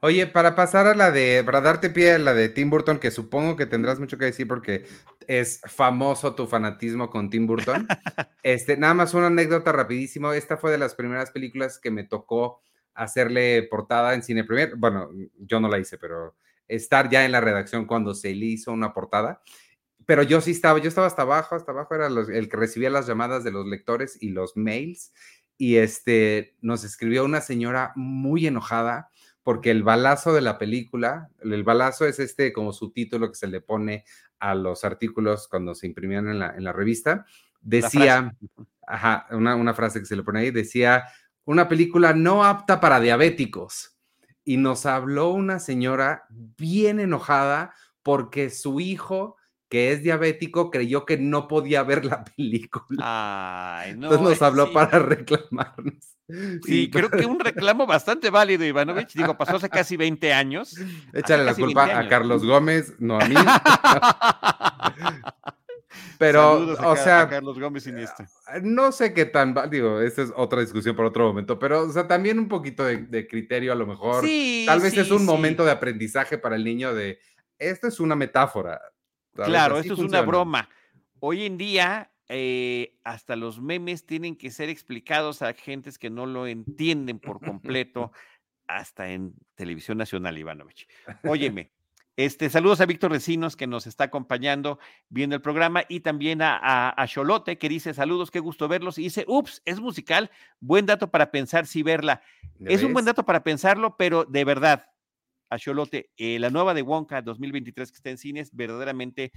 [0.00, 3.10] Oye, para pasar a la de, para darte pie a la de Tim Burton, que
[3.10, 4.86] supongo que tendrás mucho que decir porque
[5.26, 7.86] es famoso tu fanatismo con Tim Burton.
[8.44, 10.32] Este, nada más una anécdota rapidísimo.
[10.32, 12.62] Esta fue de las primeras películas que me tocó
[12.94, 14.74] hacerle portada en Cine Premier.
[14.76, 16.34] Bueno, yo no la hice, pero
[16.66, 19.42] estar ya en la redacción cuando se le hizo una portada.
[20.06, 22.88] Pero yo sí estaba, yo estaba hasta abajo, hasta abajo era los- el que recibía
[22.88, 25.12] las llamadas de los lectores y los mails.
[25.58, 29.10] Y este, nos escribió una señora muy enojada
[29.42, 33.60] porque el balazo de la película, el balazo es este como subtítulo que se le
[33.60, 34.04] pone
[34.38, 37.24] a los artículos cuando se imprimían en la, en la revista,
[37.60, 38.36] decía,
[38.86, 41.04] ajá, una, una frase que se le pone ahí, decía,
[41.48, 43.96] una película no apta para diabéticos.
[44.44, 47.72] Y nos habló una señora bien enojada
[48.02, 49.37] porque su hijo,
[49.68, 53.78] que es diabético, creyó que no podía ver la película.
[53.80, 54.06] Ay, no.
[54.06, 54.72] Entonces nos habló sí.
[54.74, 56.16] para reclamarnos.
[56.64, 59.14] Sí, creo que un reclamo bastante válido, Ivanovich.
[59.14, 60.74] Digo, pasó hace casi 20 años.
[61.14, 62.08] Échale la culpa 20 a.
[62.08, 63.34] Carlos Gómez, no a mí.
[66.18, 68.28] Pero, Saludos o a sea, Carlos Gómez Iniesta.
[68.62, 72.08] no sé qué tan, digo, esta es otra discusión para otro momento, pero, o sea,
[72.08, 74.24] también un poquito de, de criterio a lo mejor.
[74.24, 77.20] Sí, Tal vez sí, es un momento de aprendizaje para el niño de,
[77.58, 78.80] esto es una metáfora.
[79.44, 80.68] Claro, esto es una broma.
[81.20, 86.26] Hoy en día, eh, hasta los memes tienen que ser explicados a gentes que no
[86.26, 88.12] lo entienden por completo,
[88.66, 90.86] hasta en televisión nacional, Ivanovich.
[91.24, 91.72] Óyeme,
[92.18, 96.58] este, saludos a Víctor Recinos que nos está acompañando viendo el programa y también a,
[96.60, 98.98] a, a Xolote que dice saludos, qué gusto verlos.
[98.98, 102.20] Y dice, ups, es musical, buen dato para pensar si verla.
[102.58, 104.90] ¿Ya Es un buen dato para pensarlo, pero de verdad,
[105.50, 109.32] a Xolote, eh, la nueva de Wonka 2023 que está en cines, verdaderamente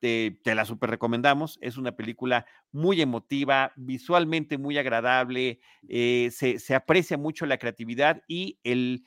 [0.00, 1.58] te, la super recomendamos.
[1.60, 8.22] Es una película muy emotiva, visualmente muy agradable, eh, se, se aprecia mucho la creatividad
[8.28, 9.04] y el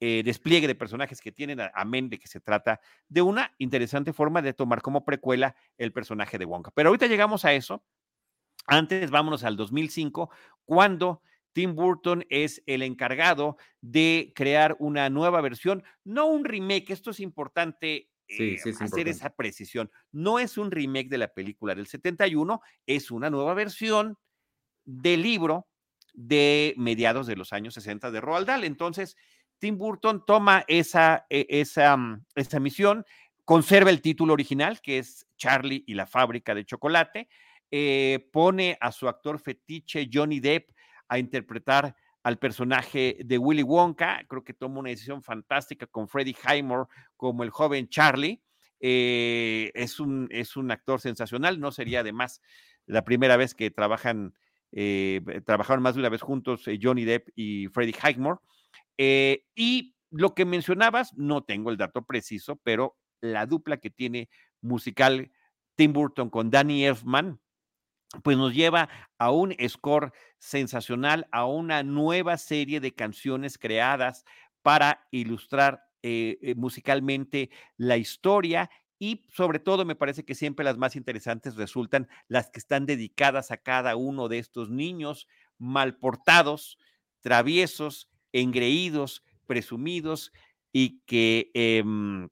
[0.00, 4.40] eh, despliegue de personajes que tienen, amén de que se trata de una interesante forma
[4.42, 6.70] de tomar como precuela el personaje de Wonka.
[6.72, 7.82] Pero ahorita llegamos a eso.
[8.66, 10.30] Antes, vámonos al 2005,
[10.64, 17.10] cuando Tim Burton es el encargado de crear una nueva versión, no un remake, esto
[17.10, 19.10] es importante Sí, eh, sí, es hacer importante.
[19.10, 19.90] esa precisión.
[20.12, 24.18] No es un remake de la película del 71, es una nueva versión
[24.84, 25.66] del libro
[26.12, 28.64] de mediados de los años 60 de Roald Dahl.
[28.64, 29.16] Entonces,
[29.58, 33.04] Tim Burton toma esa, e- esa, mm, esa misión,
[33.46, 37.28] conserva el título original, que es Charlie y la fábrica de chocolate,
[37.70, 40.70] eh, pone a su actor fetiche Johnny Depp
[41.08, 46.36] a interpretar al personaje de Willy Wonka, creo que toma una decisión fantástica con Freddie
[46.46, 48.42] Highmore como el joven Charlie,
[48.80, 52.40] eh, es, un, es un actor sensacional, no sería además
[52.86, 54.34] la primera vez que trabajan,
[54.72, 58.40] eh, trabajaron más de una vez juntos eh, Johnny Depp y Freddie Highmore.
[59.54, 64.28] Y lo que mencionabas, no tengo el dato preciso, pero la dupla que tiene
[64.60, 65.30] musical
[65.76, 67.40] Tim Burton con Danny Elfman,
[68.22, 74.24] pues nos lleva a un score sensacional, a una nueva serie de canciones creadas
[74.62, 80.78] para ilustrar eh, eh, musicalmente la historia y sobre todo me parece que siempre las
[80.78, 86.78] más interesantes resultan las que están dedicadas a cada uno de estos niños mal portados,
[87.20, 90.32] traviesos, engreídos, presumidos
[90.72, 91.50] y que...
[91.54, 92.28] em,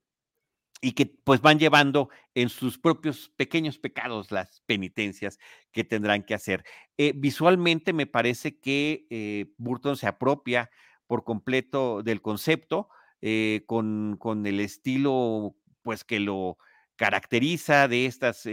[0.87, 5.37] y que pues van llevando en sus propios pequeños pecados las penitencias
[5.73, 6.63] que tendrán que hacer.
[6.97, 10.69] Eh, visualmente me parece que eh, Burton se apropia
[11.05, 12.87] por completo del concepto,
[13.19, 16.57] eh, con, con el estilo pues que lo
[16.95, 18.47] caracteriza de estos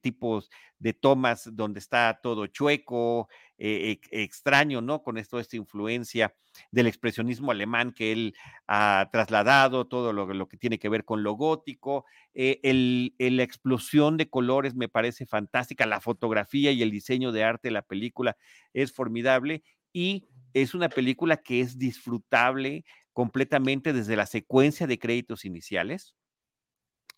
[0.00, 3.28] tipos de tomas donde está todo chueco,
[3.62, 5.02] extraño, ¿no?
[5.02, 6.34] Con esto, esta influencia
[6.70, 8.34] del expresionismo alemán que él
[8.66, 14.28] ha trasladado, todo lo, que tiene que ver con lo gótico, el, la explosión de
[14.28, 18.36] colores me parece fantástica, la fotografía y el diseño de arte de la película
[18.72, 25.44] es formidable y es una película que es disfrutable completamente desde la secuencia de créditos
[25.44, 26.14] iniciales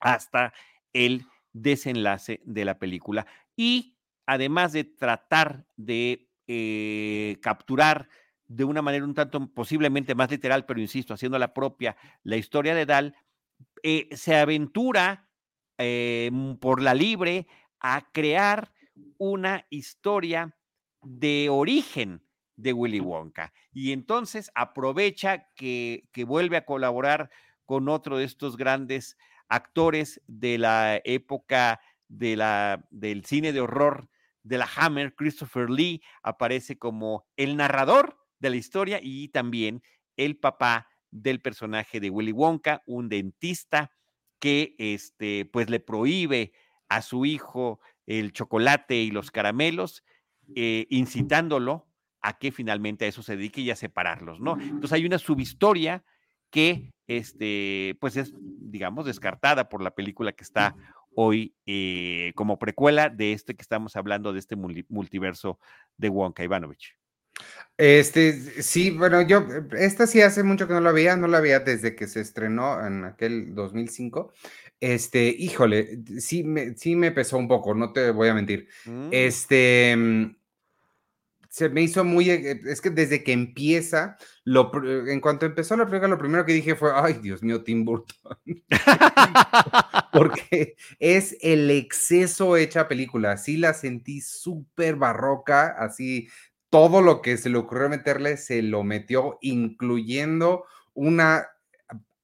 [0.00, 0.52] hasta
[0.92, 3.26] el desenlace de la película.
[3.56, 8.08] Y además de tratar de eh, capturar
[8.46, 12.74] de una manera un tanto posiblemente más literal, pero insisto, haciendo la propia la historia
[12.74, 13.16] de Dal,
[13.82, 15.28] eh, se aventura
[15.78, 16.30] eh,
[16.60, 17.46] por la libre
[17.80, 18.72] a crear
[19.18, 20.56] una historia
[21.02, 22.22] de origen
[22.56, 23.52] de Willy Wonka.
[23.72, 27.30] Y entonces aprovecha que, que vuelve a colaborar
[27.64, 29.16] con otro de estos grandes
[29.48, 34.08] actores de la época de la, del cine de horror
[34.44, 39.82] de la Hammer, Christopher Lee, aparece como el narrador de la historia y también
[40.16, 43.90] el papá del personaje de Willy Wonka, un dentista
[44.38, 46.52] que este, pues le prohíbe
[46.88, 50.04] a su hijo el chocolate y los caramelos,
[50.54, 51.88] eh, incitándolo
[52.20, 54.60] a que finalmente a eso se dedique y a separarlos, ¿no?
[54.60, 56.04] Entonces hay una subhistoria
[56.50, 60.74] que este, pues es, digamos, descartada por la película que está
[61.16, 65.58] hoy eh, como precuela de este que estamos hablando, de este multiverso
[65.96, 66.96] de Wonka Ivanovich.
[67.76, 69.44] Este, sí, bueno, yo,
[69.76, 72.86] esta sí hace mucho que no la veía, no la veía desde que se estrenó
[72.86, 74.32] en aquel 2005.
[74.80, 78.68] Este, híjole, sí me, sí me pesó un poco, no te voy a mentir.
[78.84, 79.08] Mm.
[79.10, 80.36] Este, mm,
[81.48, 84.70] se me hizo muy, eh, es que desde que empieza, lo,
[85.08, 88.38] en cuanto empezó la película, lo primero que dije fue, ay, Dios mío, Tim Burton.
[90.14, 96.28] Porque es el exceso hecha película, así la sentí súper barroca, así
[96.70, 101.46] todo lo que se le ocurrió meterle se lo metió, incluyendo una,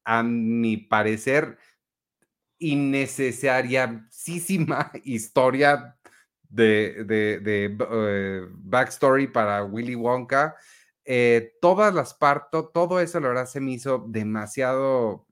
[0.03, 1.57] a mi parecer,
[2.59, 5.95] innecesariísima historia
[6.49, 10.55] de, de, eh, backstory para Willy Wonka.
[11.05, 15.25] Eh, todas las partes, todo eso la verdad se me hizo demasiado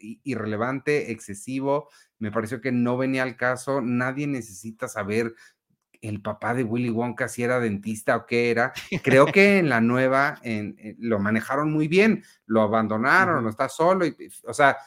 [0.00, 1.88] irrelevante, excesivo.
[2.18, 3.80] Me pareció que no venía al caso.
[3.80, 5.34] Nadie necesita saber
[6.00, 8.72] el papá de Willy Wonka si era dentista o qué era.
[9.02, 12.24] Creo que en la nueva en, lo manejaron muy bien.
[12.46, 14.06] Lo abandonaron, no está solo.
[14.06, 14.78] Y, o sea,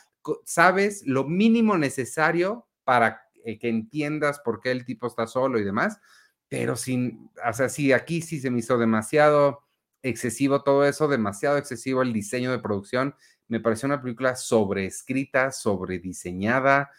[0.46, 5.64] sabes lo mínimo necesario para eh, que entiendas por qué el tipo está solo y
[5.64, 6.00] demás,
[6.48, 9.64] pero sin, o sea, sí, aquí sí se me hizo demasiado
[10.02, 13.16] excesivo todo eso, demasiado excesivo el diseño de producción.
[13.48, 16.90] Me pareció una película sobreescrita, sobrediseñada,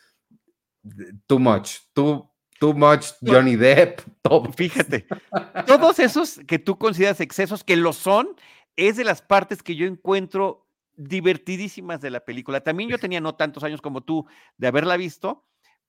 [1.26, 4.52] too much, too, too much Johnny Depp, todo.
[4.52, 5.06] Fíjate,
[5.66, 8.36] todos esos que tú consideras excesos, que lo son,
[8.76, 12.60] es de las partes que yo encuentro divertidísimas de la película.
[12.60, 14.26] También yo tenía no tantos años como tú
[14.56, 15.44] de haberla visto,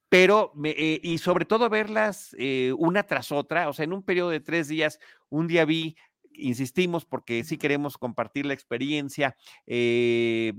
[0.09, 4.29] pero, eh, y sobre todo verlas eh, una tras otra, o sea, en un periodo
[4.29, 5.97] de tres días, un día vi,
[6.37, 10.53] insistimos porque sí queremos compartir la experiencia, eh,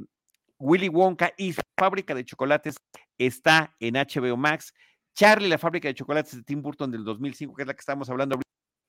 [0.58, 2.76] Willy Wonka y su fábrica de chocolates
[3.18, 4.72] está en HBO Max.
[5.14, 8.08] Charlie, la fábrica de chocolates de Tim Burton del 2005, que es la que estamos
[8.10, 8.38] hablando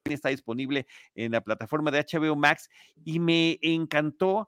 [0.06, 2.70] está disponible en la plataforma de HBO Max
[3.04, 4.48] y me encantó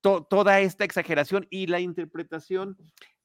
[0.00, 2.76] toda esta exageración y la interpretación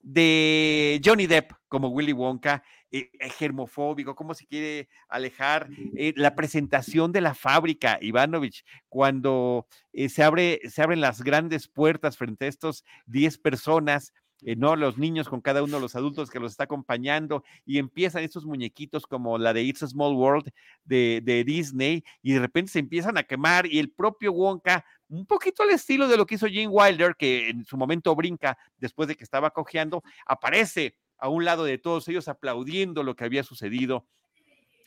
[0.03, 2.61] de Johnny Depp como Willy Wonka,
[2.91, 9.65] eh, eh, germofóbico, cómo se quiere alejar, eh, la presentación de la fábrica, Ivanovich, cuando
[9.91, 14.13] se, abre, se abren las grandes puertas frente a estos 10 personas
[14.45, 14.75] eh, ¿no?
[14.75, 18.45] Los niños con cada uno de los adultos que los está acompañando y empiezan estos
[18.45, 20.49] muñequitos como la de It's a Small World
[20.83, 25.25] de, de, Disney y de repente se empiezan a quemar y el propio Wonka, un
[25.25, 29.07] poquito al estilo de lo que hizo Gene Wilder, que en su momento brinca después
[29.07, 33.43] de que estaba cojeando, aparece a un lado de todos ellos aplaudiendo lo que había
[33.43, 34.07] sucedido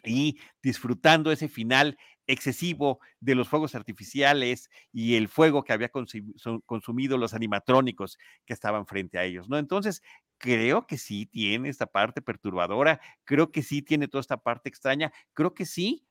[0.04, 1.96] y disfrutando ese final
[2.26, 8.86] excesivo de los fuegos artificiales y el fuego que había consumido los animatrónicos que estaban
[8.86, 9.58] frente a ellos, ¿no?
[9.58, 10.02] Entonces,
[10.38, 15.12] creo que sí tiene esta parte perturbadora, creo que sí tiene toda esta parte extraña,
[15.32, 16.02] creo que sí.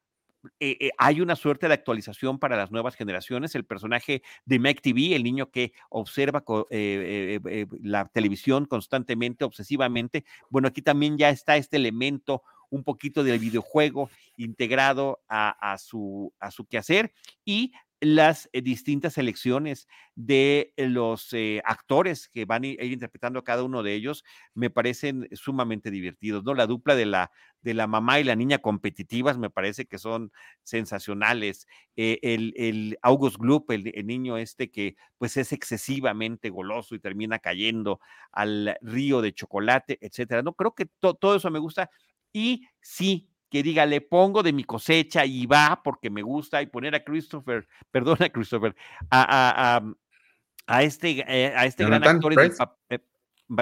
[0.59, 3.55] Eh, eh, hay una suerte de actualización para las nuevas generaciones.
[3.55, 7.39] El personaje de Mac TV, el niño que observa eh,
[7.82, 14.09] la televisión constantemente, obsesivamente, bueno, aquí también ya está este elemento un poquito del videojuego
[14.38, 17.13] integrado a, su, a su quehacer
[17.43, 23.43] y las eh, distintas selecciones de los eh, actores que van a ir interpretando a
[23.43, 26.53] cada uno de ellos me parecen sumamente divertidos, ¿no?
[26.53, 30.32] La dupla de la, de la mamá y la niña competitivas me parece que son
[30.63, 31.68] sensacionales.
[31.95, 37.39] Eh, el, el, August Gloop, el, niño este que pues es excesivamente goloso y termina
[37.39, 37.99] cayendo
[38.32, 40.43] al río de chocolate, etcétera.
[40.43, 41.89] No, creo que todo eso me gusta.
[42.36, 46.65] Y sí, que diga, le pongo de mi cosecha y va porque me gusta y
[46.65, 48.75] poner a Christopher, perdona Christopher,
[49.09, 49.83] a, a, a,
[50.67, 52.51] a este, eh, a este gran actor en el
[52.89, 52.99] eh,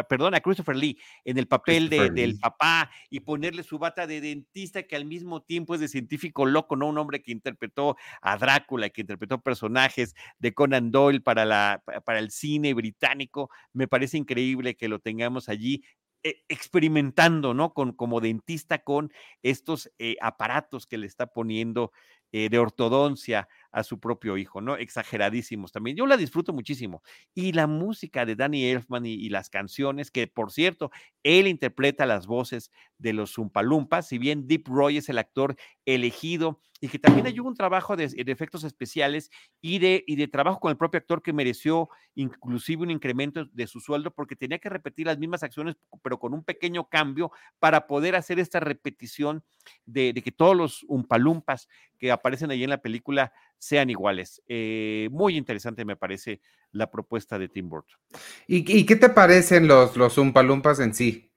[0.10, 4.22] perdón, a Christopher Lee en el papel de, del papá y ponerle su bata de
[4.22, 6.88] dentista que al mismo tiempo es de científico loco, ¿no?
[6.88, 12.18] Un hombre que interpretó a Drácula, que interpretó personajes de Conan Doyle para, la, para
[12.18, 13.52] el cine británico.
[13.72, 15.84] Me parece increíble que lo tengamos allí
[16.24, 17.74] experimentando, ¿no?
[17.74, 19.12] Con, como dentista con
[19.42, 21.92] estos eh, aparatos que le está poniendo
[22.32, 24.78] eh, de ortodoncia a su propio hijo, ¿no?
[24.78, 25.98] Exageradísimos también.
[25.98, 27.02] Yo la disfruto muchísimo.
[27.34, 30.92] Y la música de Danny Elfman y, y, las canciones, que por cierto,
[31.24, 35.56] él interpreta las voces de los Zumpalumpas, si bien Deep Roy es el actor
[35.86, 40.28] elegido y que también hay un trabajo de, de, efectos especiales y de, y de
[40.28, 44.60] trabajo con el propio actor que mereció inclusive un incremento de su sueldo porque tenía
[44.60, 49.46] que repetir las mismas acciones, pero con un pequeño cambio para poder hacer esta repetición
[49.86, 53.32] de, de que todos los Umpalumpas que aparecen ahí en la película
[53.64, 54.42] sean iguales.
[54.48, 56.42] Eh, muy interesante me parece
[56.72, 57.98] la propuesta de Tim Burton.
[58.46, 61.32] ¿Y, y qué te parecen los, los Umpalumpas en sí?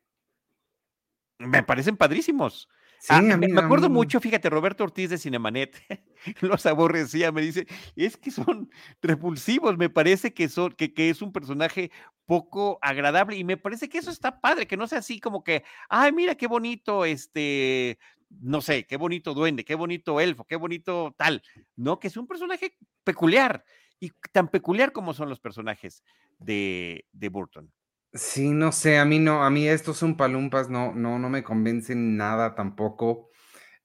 [1.39, 2.69] Me parecen padrísimos.
[2.99, 5.77] Sí, ah, mí, me acuerdo mucho, fíjate, Roberto Ortiz de Cinemanet
[6.41, 8.71] los aborrecía, me dice, es que son
[9.03, 11.91] repulsivos, me parece que, son, que, que, es un personaje
[12.25, 15.63] poco agradable y me parece que eso está padre, que no sea así como que,
[15.91, 17.99] ay, mira qué bonito, este,
[18.29, 21.43] no sé, qué bonito duende, qué bonito elfo, qué bonito tal,
[21.77, 21.99] ¿no?
[21.99, 23.65] Que es un personaje peculiar
[24.01, 26.03] y tan peculiar como son los personajes
[26.39, 27.73] de, de Burton.
[28.13, 31.43] Sí, no sé, a mí no, a mí estos son palumpas, no, no, no me
[31.43, 33.31] convencen nada tampoco.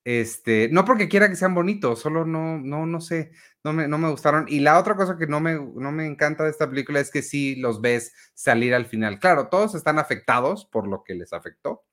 [0.04, 3.32] Este, no porque quiera que sean bonitos, solo no, no, no sé,
[3.64, 4.46] no me, no me gustaron.
[4.48, 7.22] Y la otra cosa que no me, no me encanta de esta película es que
[7.22, 9.20] sí los ves salir al final.
[9.20, 11.84] Claro, todos están afectados por lo que les afectó,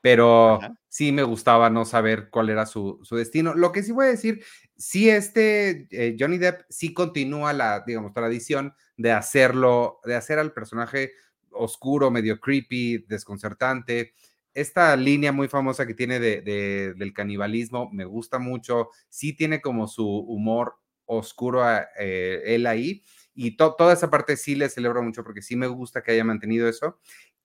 [0.00, 0.74] pero Ajá.
[0.88, 3.54] sí me gustaba no saber cuál era su, su, destino.
[3.54, 4.44] Lo que sí voy a decir,
[4.76, 10.52] sí este eh, Johnny Depp sí continúa la, digamos, tradición de hacerlo, de hacer al
[10.52, 11.12] personaje
[11.50, 14.12] oscuro, medio creepy, desconcertante.
[14.54, 18.90] Esta línea muy famosa que tiene de, de, del canibalismo me gusta mucho.
[19.08, 20.76] Sí tiene como su humor
[21.06, 23.02] oscuro a, eh, él ahí.
[23.34, 26.24] Y to, toda esa parte sí le celebro mucho porque sí me gusta que haya
[26.24, 26.98] mantenido eso.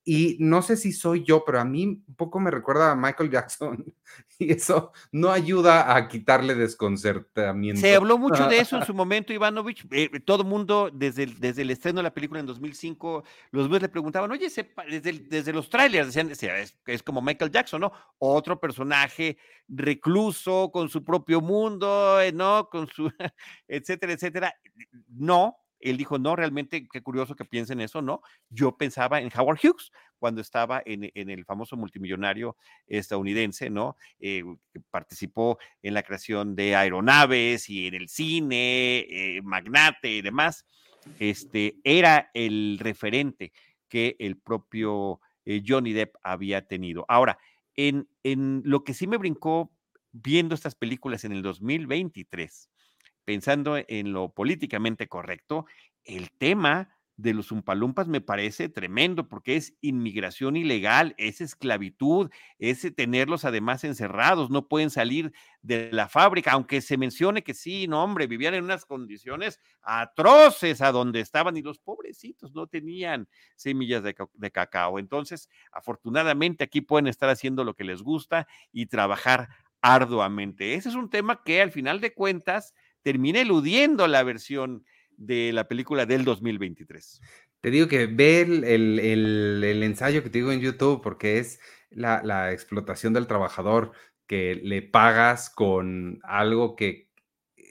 [0.03, 3.29] Y no sé si soy yo, pero a mí un poco me recuerda a Michael
[3.31, 3.85] Jackson
[4.39, 7.79] y eso no ayuda a quitarle desconcertamiento.
[7.79, 9.85] Se habló mucho de eso en su momento, Ivanovich.
[9.91, 13.67] Eh, todo el mundo, desde el, desde el estreno de la película en 2005, los
[13.67, 17.51] medios le preguntaban, oye, se, desde, desde, los trailers decían, decía, es, es, como Michael
[17.51, 17.91] Jackson, ¿no?
[18.17, 19.37] Otro personaje
[19.67, 22.67] recluso, con su propio mundo, eh, ¿no?
[22.69, 23.11] Con su,
[23.67, 24.53] etcétera, etcétera.
[25.07, 28.21] No, él dijo, no, realmente, qué curioso que piensen eso, ¿no?
[28.49, 32.55] Yo pensaba en Howard Hughes cuando estaba en, en el famoso multimillonario
[32.87, 33.95] estadounidense, ¿no?
[34.19, 34.43] Eh,
[34.89, 40.65] participó en la creación de aeronaves y en el cine, eh, magnate y demás.
[41.19, 43.51] Este, era el referente
[43.89, 47.05] que el propio eh, Johnny Depp había tenido.
[47.07, 47.37] Ahora,
[47.75, 49.71] en, en lo que sí me brincó
[50.11, 52.70] viendo estas películas en el 2023,
[53.31, 55.65] pensando en lo políticamente correcto,
[56.03, 62.29] el tema de los umpalumpas me parece tremendo porque es inmigración ilegal, es esclavitud,
[62.59, 67.87] es tenerlos además encerrados, no pueden salir de la fábrica, aunque se mencione que sí,
[67.87, 73.29] no hombre, vivían en unas condiciones atroces a donde estaban y los pobrecitos no tenían
[73.55, 74.99] semillas de, de cacao.
[74.99, 79.47] Entonces, afortunadamente aquí pueden estar haciendo lo que les gusta y trabajar
[79.81, 80.73] arduamente.
[80.75, 82.73] Ese es un tema que al final de cuentas
[83.03, 84.85] termina eludiendo la versión
[85.17, 87.21] de la película del 2023.
[87.61, 91.37] Te digo que ve el, el, el, el ensayo que te digo en YouTube porque
[91.37, 91.59] es
[91.91, 93.91] la, la, explotación del trabajador
[94.25, 97.09] que le pagas con algo que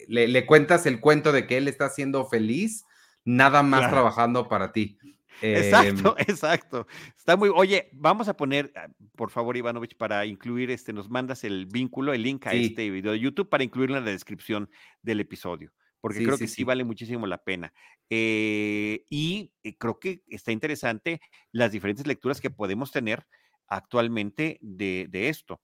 [0.07, 2.85] le, le, cuentas el cuento de que él está siendo feliz,
[3.25, 3.95] nada más claro.
[3.95, 4.99] trabajando para ti.
[5.43, 6.87] Exacto, eh, exacto.
[7.17, 7.51] Está muy.
[7.55, 12.13] Oye, vamos a poner, ah, por favor, Ivanovich, para incluir este, nos mandas el vínculo,
[12.13, 12.67] el link a sí.
[12.67, 14.71] este video de YouTube para incluirlo en la descripción
[15.03, 17.73] del episodio, porque sí, creo sí, que sí, vale muchísimo la pena.
[18.09, 21.21] Eh, y eh, creo que está interesante
[21.53, 23.27] las diferentes lecturas que podemos tener
[23.67, 25.61] actualmente de, de esto.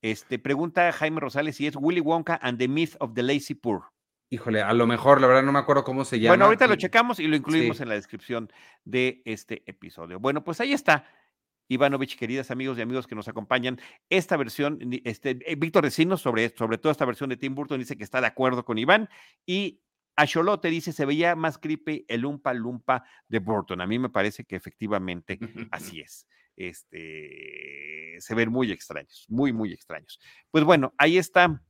[0.00, 3.90] Este, pregunta Jaime Rosales si es Willy Wonka and the Myth of the Lazy Poor.
[4.30, 6.32] Híjole, a lo mejor, la verdad no me acuerdo cómo se llama.
[6.32, 7.82] Bueno, ahorita lo checamos y lo incluimos Sí.
[7.82, 8.50] en la descripción
[8.84, 10.20] de este episodio.
[10.20, 11.06] Bueno, pues ahí está.
[11.70, 16.48] Ivanovich, queridas amigos y amigos que nos acompañan, esta versión, este, eh, Víctor Recinos sobre,
[16.56, 19.08] sobre todo esta versión de Tim Burton dice que está de acuerdo con Iván
[19.46, 19.82] y
[20.16, 23.80] Acholote dice se veía más creepy el Umpa Lumpa de Burton.
[23.80, 25.38] A mí me parece que efectivamente
[25.70, 26.26] así es.
[26.56, 30.18] Este, se ven muy extraños, muy, muy extraños.
[30.50, 31.62] Pues bueno, ahí está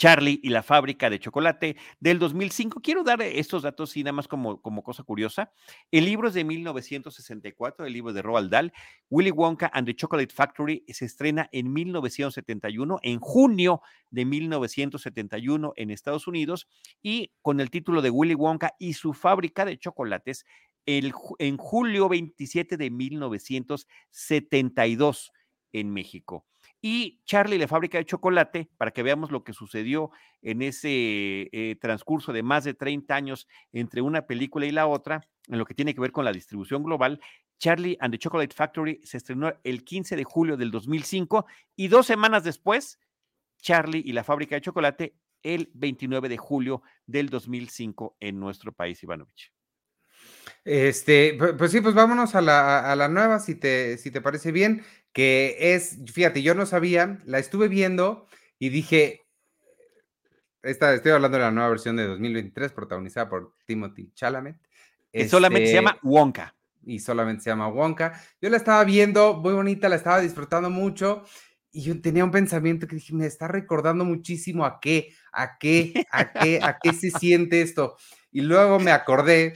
[0.00, 2.80] Charlie y la fábrica de chocolate del 2005.
[2.80, 5.52] Quiero dar estos datos, sí, nada más como, como cosa curiosa.
[5.90, 8.72] El libro es de 1964, el libro de Roald Dahl.
[9.10, 15.90] Willy Wonka and the Chocolate Factory se estrena en 1971, en junio de 1971 en
[15.90, 16.66] Estados Unidos,
[17.02, 20.46] y con el título de Willy Wonka y su fábrica de chocolates
[20.86, 25.32] el, en julio 27 de 1972
[25.72, 26.46] en México.
[26.82, 30.10] Y Charlie la fábrica de chocolate, para que veamos lo que sucedió
[30.40, 35.20] en ese eh, transcurso de más de 30 años entre una película y la otra,
[35.48, 37.20] en lo que tiene que ver con la distribución global,
[37.58, 41.44] Charlie and the Chocolate Factory se estrenó el 15 de julio del 2005
[41.76, 42.98] y dos semanas después,
[43.58, 49.02] Charlie y la fábrica de chocolate el 29 de julio del 2005 en nuestro país,
[49.02, 49.52] Ivanovich.
[50.64, 54.20] Este, pu- pues sí, pues vámonos a la, a la nueva, si te, si te
[54.20, 54.82] parece bien,
[55.12, 58.26] que es, fíjate, yo no sabía, la estuve viendo
[58.58, 59.22] y dije,
[60.62, 64.56] esta, estoy hablando de la nueva versión de 2023, protagonizada por Timothy Chalamet.
[65.12, 66.54] Que solamente se Este, llama Wonka.
[66.84, 68.20] y solamente se llama Wonka.
[68.40, 71.24] Yo la estaba viendo, muy bonita, la estaba disfrutando mucho
[71.72, 76.04] y yo tenía un pensamiento que dije, me está recordando muchísimo a qué, a qué,
[76.10, 77.96] a qué, a qué se siente esto.
[78.30, 79.54] Y luego me acordé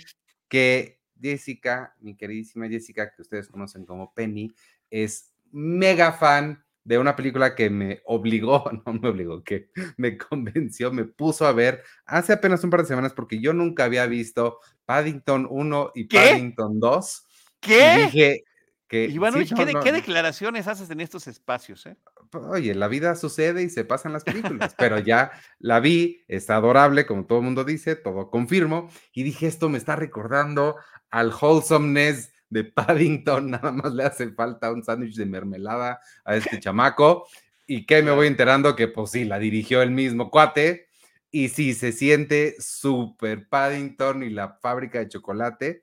[0.48, 4.54] que Jessica, mi queridísima Jessica, que ustedes conocen como Penny,
[4.90, 10.92] es mega fan de una película que me obligó, no me obligó, que me convenció,
[10.92, 14.58] me puso a ver hace apenas un par de semanas porque yo nunca había visto
[14.84, 16.18] Paddington 1 y ¿Qué?
[16.18, 17.26] Paddington 2.
[17.28, 17.96] Y ¿Qué?
[18.04, 18.44] dije
[18.86, 19.06] que...
[19.08, 21.86] sí, Ivanovich, no, ¿qué, no, qué no, declaraciones haces en estos espacios?
[21.86, 21.96] eh?
[22.32, 27.06] Oye, la vida sucede y se pasan las películas, pero ya la vi, está adorable,
[27.06, 30.76] como todo el mundo dice, todo confirmo, y dije, esto me está recordando
[31.10, 36.58] al wholesomeness de Paddington, nada más le hace falta un sándwich de mermelada a este
[36.60, 37.26] chamaco,
[37.66, 40.86] y que me voy enterando que pues sí, la dirigió el mismo cuate,
[41.30, 45.82] y sí, se siente súper Paddington y la fábrica de chocolate.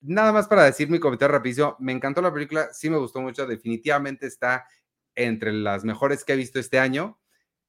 [0.00, 3.46] Nada más para decir mi comentario rapidísimo, me encantó la película, sí me gustó mucho,
[3.46, 4.64] definitivamente está
[5.14, 7.18] entre las mejores que he visto este año.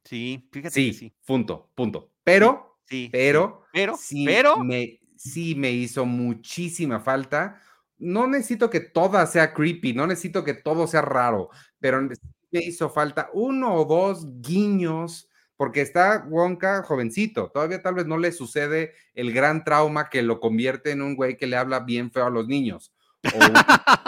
[0.04, 1.14] Sí, fíjate Sí, que sí.
[1.26, 2.12] punto, punto.
[2.24, 3.10] Pero, Sí, sí.
[3.12, 7.60] pero, pero, sí pero, me, sí me hizo muchísima falta.
[8.04, 11.50] No necesito que toda sea creepy, no necesito que todo sea raro,
[11.80, 18.06] pero me hizo falta uno o dos guiños, porque está Wonka jovencito, todavía tal vez
[18.06, 21.80] no le sucede el gran trauma que lo convierte en un güey que le habla
[21.82, 22.94] bien feo a los niños.
[23.24, 23.40] o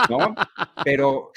[0.10, 0.36] ¿no?
[0.84, 1.32] Pero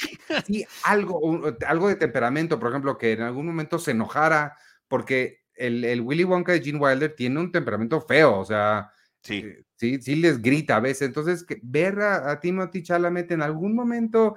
[0.46, 4.56] sí, algo, un- algo de temperamento, por ejemplo, que en algún momento se enojara,
[4.88, 8.90] porque el, el Willy Wonka de Gene Wilder tiene un temperamento feo, o sea,
[9.22, 9.38] sí.
[9.38, 11.08] eh, sí, sí les grita a veces.
[11.08, 14.34] Entonces, que ver a, a Timothy Chalamet en algún momento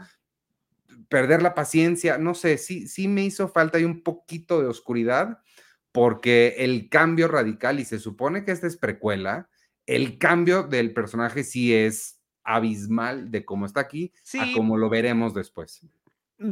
[1.09, 5.39] perder la paciencia, no sé, sí, sí me hizo falta y un poquito de oscuridad,
[5.91, 9.49] porque el cambio radical, y se supone que esta es precuela,
[9.85, 15.33] el cambio del personaje sí es abismal de cómo está aquí a cómo lo veremos
[15.33, 15.85] después.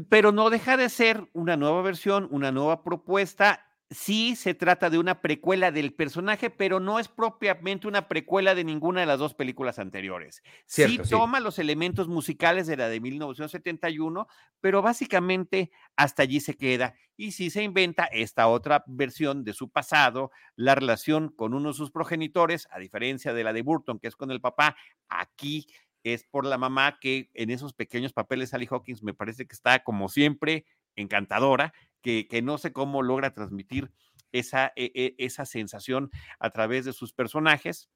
[0.09, 3.65] Pero no deja de ser una nueva versión, una nueva propuesta.
[3.91, 8.63] Sí se trata de una precuela del personaje, pero no es propiamente una precuela de
[8.63, 10.43] ninguna de las dos películas anteriores.
[10.67, 11.09] Cierto, sí sí.
[11.09, 14.27] toma los elementos musicales de la de 1971,
[14.61, 16.93] pero básicamente hasta allí se queda.
[17.17, 21.75] Y sí se inventa esta otra versión de su pasado, la relación con uno de
[21.75, 24.75] sus progenitores, a diferencia de la de Burton, que es con el papá,
[25.07, 25.65] aquí
[26.03, 29.83] es por la mamá que en esos pequeños papeles Sally Hawkins me parece que está
[29.83, 30.65] como siempre
[31.01, 33.91] encantadora, que, que no sé cómo logra transmitir
[34.31, 37.89] esa, e- e- esa sensación a través de sus personajes.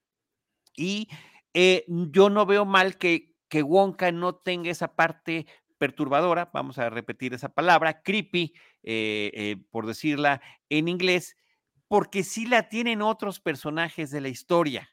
[0.76, 1.08] Y
[1.54, 5.46] eh, yo no veo mal que, que Wonka no tenga esa parte
[5.78, 11.36] perturbadora, vamos a repetir esa palabra, creepy, eh, eh, por decirla en inglés,
[11.88, 14.90] porque sí la tienen otros personajes de la historia,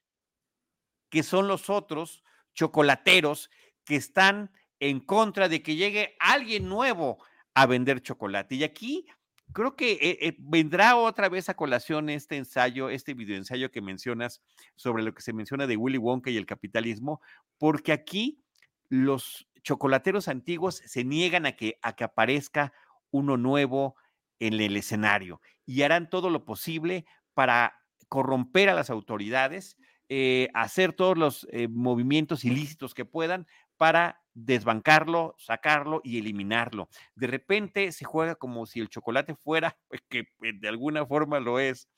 [1.08, 2.22] que son los otros
[2.54, 3.50] chocolateros
[3.84, 4.50] que están
[4.80, 7.22] en contra de que llegue alguien nuevo
[7.54, 8.54] a vender chocolate.
[8.54, 9.06] Y aquí
[9.52, 14.42] creo que eh, eh, vendrá otra vez a colación este ensayo, este videoensayo que mencionas
[14.76, 17.20] sobre lo que se menciona de Willy Wonka y el capitalismo,
[17.58, 18.42] porque aquí
[18.88, 22.72] los chocolateros antiguos se niegan a que, a que aparezca
[23.10, 23.96] uno nuevo
[24.38, 27.76] en el escenario y harán todo lo posible para
[28.08, 29.76] corromper a las autoridades,
[30.08, 33.46] eh, hacer todos los movimientos ilícitos que puedan
[33.76, 36.88] para desbancarlo, sacarlo y eliminarlo.
[37.14, 41.58] De repente se juega como si el chocolate fuera, pues, que de alguna forma lo
[41.58, 41.88] es,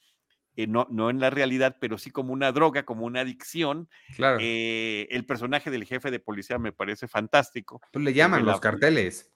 [0.56, 3.88] eh, no, no en la realidad, pero sí como una droga, como una adicción.
[4.16, 4.38] Claro.
[4.40, 7.80] Eh, el personaje del jefe de policía me parece fantástico.
[7.92, 9.32] Pues le llaman la- los carteles.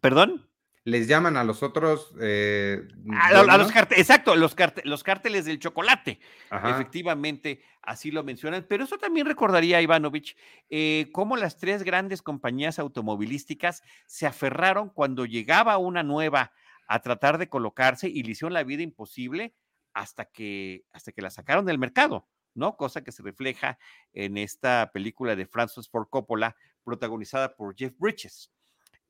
[0.00, 0.50] ¿Perdón?
[0.88, 2.14] Les llaman a los otros.
[2.20, 2.80] eh,
[3.14, 6.18] A, a los cárteles, exacto, los, cárte- los cárteles del chocolate.
[6.48, 6.70] Ajá.
[6.70, 8.64] Efectivamente, así lo mencionan.
[8.68, 10.36] Pero eso también recordaría a Ivanovich
[10.70, 16.52] eh, cómo las tres grandes compañías automovilísticas se aferraron cuando llegaba una nueva
[16.86, 19.54] a tratar de colocarse y le hicieron la vida imposible
[19.92, 22.76] hasta que, hasta que la sacaron del mercado, ¿no?
[22.76, 23.78] Cosa que se refleja
[24.14, 28.50] en esta película de Francis Ford Coppola, protagonizada por Jeff Bridges.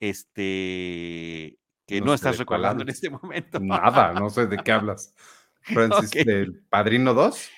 [0.01, 1.59] Este,
[1.89, 3.59] que No estás recordando en este momento.
[3.59, 5.15] Nada, no sé de qué hablas.
[5.63, 7.51] Francis, del Padrino 2.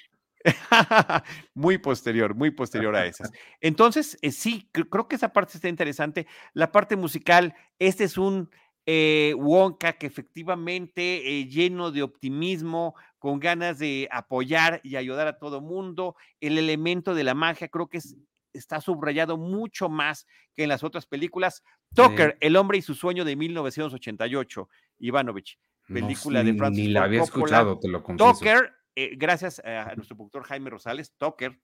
[1.55, 3.31] muy posterior, muy posterior a esas.
[3.61, 6.27] Entonces, eh, sí, cre- creo que esa parte está interesante.
[6.55, 8.49] La parte musical, este es un
[8.87, 15.39] eh, Wonka que efectivamente eh, lleno de optimismo, con ganas de apoyar y ayudar a
[15.39, 16.17] todo mundo.
[16.41, 18.17] El elemento de la magia creo que es-
[18.53, 21.63] está subrayado mucho más que en las otras películas.
[21.95, 25.59] Tucker, El hombre y su sueño de 1988, Ivanovich.
[25.89, 27.45] No, película de Francis Ni la había Coppola.
[27.45, 28.33] escuchado, te lo confieso.
[28.33, 31.61] Tucker, eh, gracias a nuestro productor Jaime Rosales, Tucker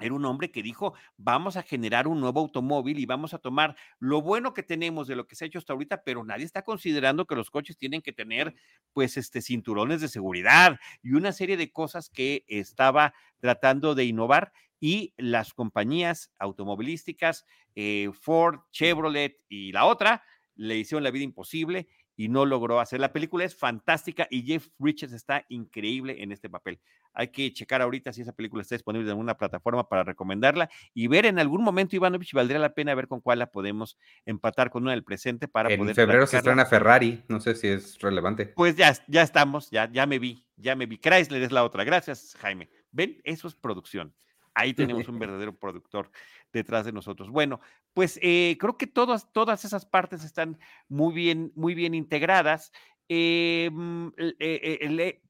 [0.00, 3.76] era un hombre que dijo, vamos a generar un nuevo automóvil y vamos a tomar
[4.00, 6.62] lo bueno que tenemos de lo que se ha hecho hasta ahorita, pero nadie está
[6.62, 8.54] considerando que los coches tienen que tener
[8.92, 14.52] pues este cinturones de seguridad y una serie de cosas que estaba tratando de innovar
[14.84, 20.22] y las compañías automovilísticas, eh, Ford, Chevrolet y la otra,
[20.56, 23.00] le hicieron la vida imposible y no logró hacer.
[23.00, 26.80] La película es fantástica y Jeff Bridges está increíble en este papel.
[27.14, 31.06] Hay que checar ahorita si esa película está disponible en alguna plataforma para recomendarla y
[31.06, 34.82] ver en algún momento, Ivanovich, valdría la pena ver con cuál la podemos empatar con
[34.82, 35.94] una del presente para En poder.
[35.94, 37.24] febrero se estrena Ferrari.
[37.28, 38.48] No sé si es relevante.
[38.48, 40.98] Pues ya, ya estamos, ya, ya me vi, ya me vi.
[40.98, 41.84] Chrysler es la otra.
[41.84, 42.68] Gracias, Jaime.
[42.92, 44.14] Ven, eso es producción.
[44.54, 46.10] Ahí tenemos un verdadero productor
[46.52, 47.28] detrás de nosotros.
[47.30, 47.60] Bueno,
[47.92, 52.72] pues eh, creo que todas, todas esas partes están muy bien, muy bien integradas.
[53.08, 55.20] Eh, mm, eh,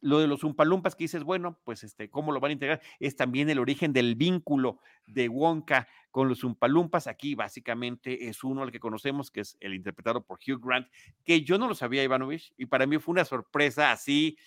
[0.00, 2.80] lo de los Umpalumpas que dices, bueno, pues este, ¿cómo lo van a integrar?
[2.98, 7.06] Es también el origen del vínculo de Wonka con los Umpalumpas.
[7.06, 10.88] Aquí básicamente es uno al que conocemos, que es el interpretado por Hugh Grant,
[11.24, 14.38] que yo no lo sabía, Ivanovich, y para mí fue una sorpresa así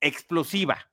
[0.00, 0.90] explosiva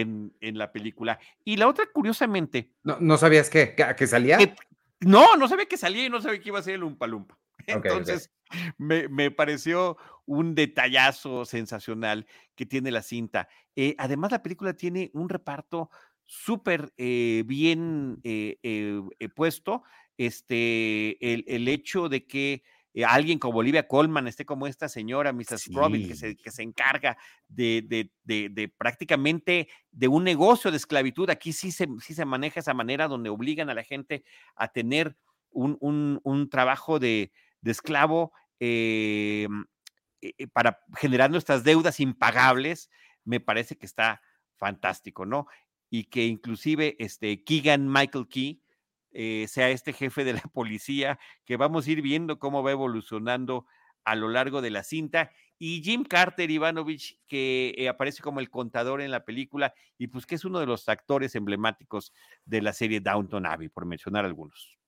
[0.00, 1.18] en, en la película.
[1.44, 3.74] Y la otra, curiosamente, ¿No, no sabías qué?
[3.74, 4.38] ¿Que, que salía?
[4.38, 4.54] que-
[5.00, 7.38] no, no sabía que salía y no sabía que iba a ser el Umpalumpa.
[7.68, 7.84] ok.
[7.86, 8.30] Entonces,
[8.78, 13.48] Me, me pareció un detallazo sensacional que tiene la cinta.
[13.74, 15.90] Eh, además, la película tiene un reparto
[16.24, 19.02] súper eh, bien eh,
[19.34, 19.82] puesto.
[20.16, 22.62] Este, el, el hecho de que
[22.94, 25.72] eh, alguien como Olivia Colman esté como esta señora, Mrs.
[25.74, 26.36] Robin, que se, Sí.
[26.36, 27.18] que se encarga
[27.48, 31.28] de, de- de- de prácticamente de un negocio de esclavitud.
[31.28, 34.24] Aquí sí se, sí se maneja esa manera donde obligan a la gente
[34.56, 35.16] a tener
[35.50, 37.32] un, un- un trabajo de,
[37.64, 39.46] esclavo eh,
[40.20, 42.90] eh, eh, para generando estas deudas impagables,
[43.24, 44.20] me parece que está
[44.56, 45.46] fantástico, ¿no?
[45.90, 48.62] Y que inclusive este Keegan Michael Key
[49.14, 53.66] eh, sea este jefe de la policía, que vamos a ir viendo cómo va evolucionando
[54.04, 55.30] a lo largo de la cinta.
[55.58, 60.26] Y Jim Carter Ivanovich, que eh, aparece como el contador en la película y pues
[60.26, 62.12] que es uno de los actores emblemáticos
[62.44, 64.78] de la serie Downton Abbey, por mencionar algunos.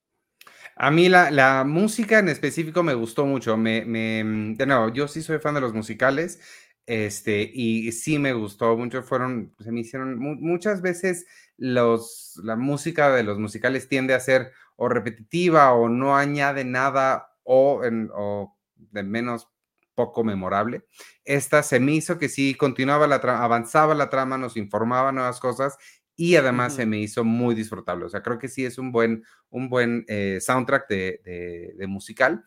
[0.75, 3.57] A mí la, la música en específico me gustó mucho.
[3.57, 6.41] Me, me, de nuevo, yo sí soy fan de los musicales.
[6.87, 9.03] Este, y sí me gustó mucho.
[9.03, 11.27] Fueron, se me hicieron mu- muchas veces
[11.57, 17.29] los, la música de los musicales tiende a ser o repetitiva o no añade nada
[17.43, 19.49] o, en- o de menos
[19.95, 20.85] poco memorable.
[21.25, 25.41] Esta se me hizo que sí continuaba la trama, avanzaba la trama, nos informaba nuevas
[25.41, 25.79] cosas
[26.15, 28.05] y además se me hizo muy disfrutable.
[28.05, 31.87] O sea, creo que sí es un buen, un buen eh, soundtrack de, de- de
[31.87, 32.45] musical.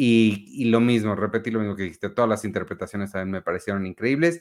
[0.00, 3.84] Y, y lo mismo, repetí lo mismo que dijiste, todas las interpretaciones también me parecieron
[3.84, 4.40] increíbles.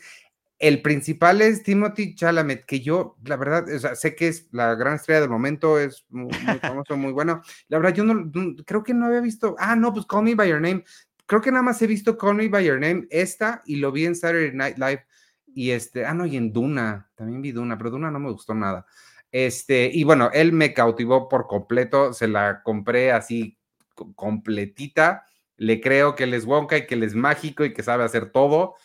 [0.60, 4.76] El principal es Timothy Chalamet, que yo, la verdad, o sea, sé que es la
[4.76, 7.42] gran estrella del momento, es muy, muy famoso, muy bueno.
[7.70, 10.36] La verdad, yo no, no- creo que no había visto, ah, no, pues Call Me
[10.36, 10.84] By Your Name.
[11.26, 14.06] Creo que nada más he visto Call Me By Your Name, esta, y lo vi
[14.06, 15.08] en Saturday Night Live,
[15.48, 18.54] y este, ah, no, y en Duna, también vi Duna, pero Duna no me gustó
[18.54, 18.86] nada.
[19.32, 23.58] Este, y bueno, él me cautivó por completo, se la compré así
[23.96, 25.24] co- completita,
[25.58, 28.32] le creo que él es Wonka y que él es mágico y que sabe hacer
[28.32, 28.76] todo,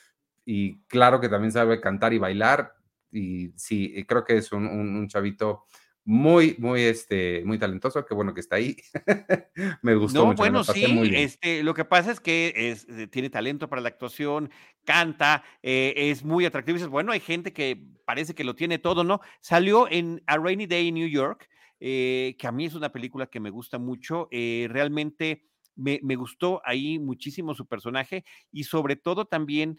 [0.45, 2.75] y claro que también sabe cantar y bailar.
[3.11, 5.67] Y sí, creo que es un, un chavito
[6.05, 8.77] muy, muy, este, muy talentoso, qué bueno que está ahí.
[9.83, 10.39] me gustó no, mucho.
[10.39, 14.51] Bueno, sí, este, lo que pasa es que es, eh, tiene talento para la actuación,
[14.85, 16.79] canta, eh, es muy atractivo.
[16.79, 19.21] Y bueno, hay gente que parece que lo tiene todo, ¿no?
[19.41, 21.49] Salió en A Rainy Day in New York,
[21.79, 24.29] eh, que a mí es una película que me gusta mucho.
[24.31, 25.45] realmente
[25.77, 29.79] me, me, gustó ahí muchísimo su personaje y sobre todo también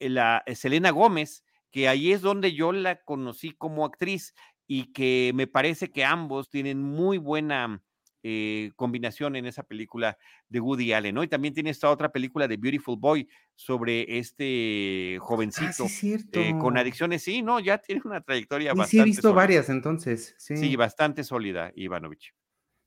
[0.00, 4.34] la Selena Gómez, que ahí es donde yo la conocí como actriz
[4.66, 7.82] y que me parece que ambos tienen muy buena
[8.22, 10.18] eh, combinación en esa película
[10.48, 11.22] de Woody Allen, ¿no?
[11.24, 15.88] Y también tiene esta otra película de Beautiful Boy sobre este Ah, jovencito sí, eh,
[15.88, 16.58] cierto.
[16.58, 17.22] con adicciones.
[17.22, 19.34] Sí, no, ya tiene una trayectoria Sí, bastante sí, he visto sólida.
[19.34, 20.34] varias entonces.
[20.38, 22.34] Sí, Sí, bastante sólida, Ivanovich.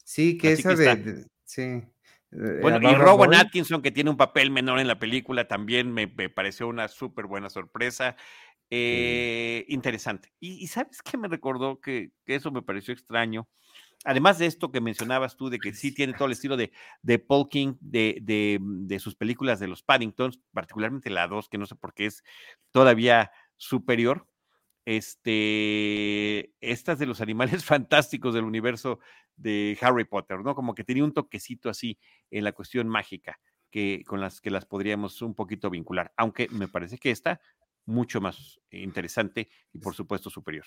[0.05, 1.61] Sí, que Así esa que de- sí.
[2.31, 3.37] eh, Bueno, y Rowan Boy.
[3.37, 7.25] Atkinson, que tiene un papel menor en la película, también me, me pareció una súper
[7.25, 8.15] buena sorpresa.
[8.69, 10.33] Eh, interesante.
[10.39, 11.79] Y, y ¿sabes qué me recordó?
[11.79, 13.47] Que, que eso me pareció extraño.
[14.05, 16.71] Además de esto que mencionabas tú, de que sí tiene todo el estilo de,
[17.03, 21.57] de Paul King, de, de, de sus películas de los Paddingtons, particularmente la 2, que
[21.57, 22.23] no sé por qué es
[22.71, 24.27] todavía superior.
[24.85, 28.99] Este, estas de los animales fantásticos del universo
[29.35, 30.55] de Harry Potter, ¿no?
[30.55, 31.97] Como que tenía un toquecito así
[32.31, 33.39] en la cuestión mágica
[33.71, 37.41] que con las que las podríamos un poquito vincular, aunque me parece que esta
[37.85, 40.65] mucho más interesante y por supuesto superior.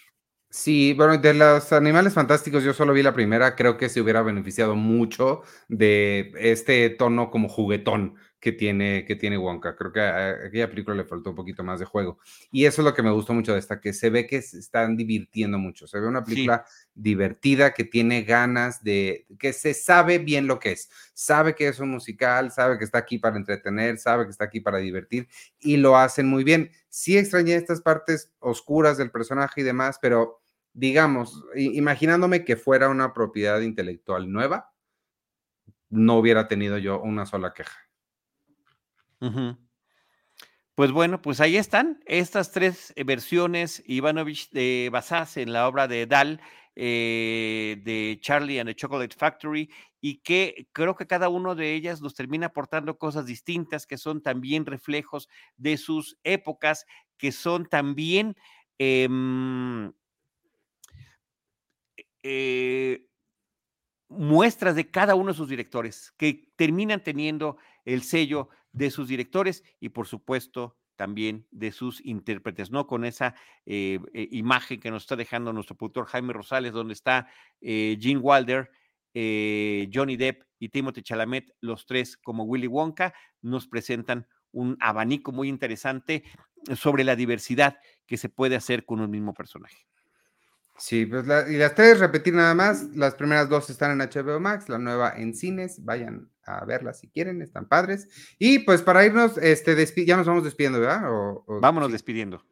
[0.49, 4.23] Sí, bueno, de los animales fantásticos yo solo vi la primera, creo que se hubiera
[4.23, 8.17] beneficiado mucho de este tono como juguetón
[8.47, 9.75] que tiene, que tiene Wonka.
[9.75, 12.21] Creo que a aquella película le faltó un poquito más de juego.
[12.53, 14.61] Y eso es lo que me gustó mucho de esta, que se ve que se
[14.61, 15.89] están divirtiendo mucho.
[15.89, 16.31] Se ve una Sí.
[16.31, 20.89] película divertida, que tiene ganas de, que se sabe bien lo que es.
[21.13, 24.61] Sabe que es un musical, sabe que está aquí para entretener, sabe que está aquí
[24.61, 25.27] para divertir
[25.59, 26.71] y lo hacen muy bien.
[26.89, 30.41] Sí extrañé estas partes oscuras del personaje y demás, pero
[30.73, 34.73] digamos, imaginándome que fuera una propiedad intelectual nueva,
[35.91, 37.86] no hubiera tenido yo una sola queja.
[40.77, 45.89] Pues bueno, pues ahí están estas tres eh, versiones, Ivanovich, de, basadas en la obra
[45.89, 46.39] de Dahl,
[46.75, 49.71] eh, de Charlie and the Chocolate Factory,
[50.03, 54.21] y que creo que cada una de ellas nos termina aportando cosas distintas, que son
[54.21, 56.85] también reflejos de sus épocas,
[57.17, 58.37] que son también
[58.77, 59.91] em,
[62.23, 63.07] eh,
[64.09, 67.57] muestras de cada uno de sus directores, que terminan teniendo
[67.87, 72.87] el sello de sus directores y por supuesto también de sus intérpretes, ¿no?
[72.87, 77.29] Con esa eh, eh, imagen que nos está dejando nuestro productor Jaime Rosales, donde está
[77.61, 78.71] eh, Gene Wilder,
[79.93, 85.49] Johnny Depp y Timothy Chalamet, los tres como Willy Wonka, nos presentan un abanico muy
[85.49, 86.23] interesante
[86.75, 89.87] sobre la diversidad que se puede hacer con un mismo personaje.
[90.77, 94.69] Sí, pues y las tres, repetir nada más, las primeras dos están en HBO Max,
[94.69, 98.09] la nueva en cines, vayan a verlas si quieren, están padres.
[98.39, 99.75] Y pues para irnos, este,
[100.07, 101.11] ya nos vamos despidiendo, ¿verdad?
[101.13, 101.93] O- o- Vámonos sí.
[101.93, 102.45] despidiendo.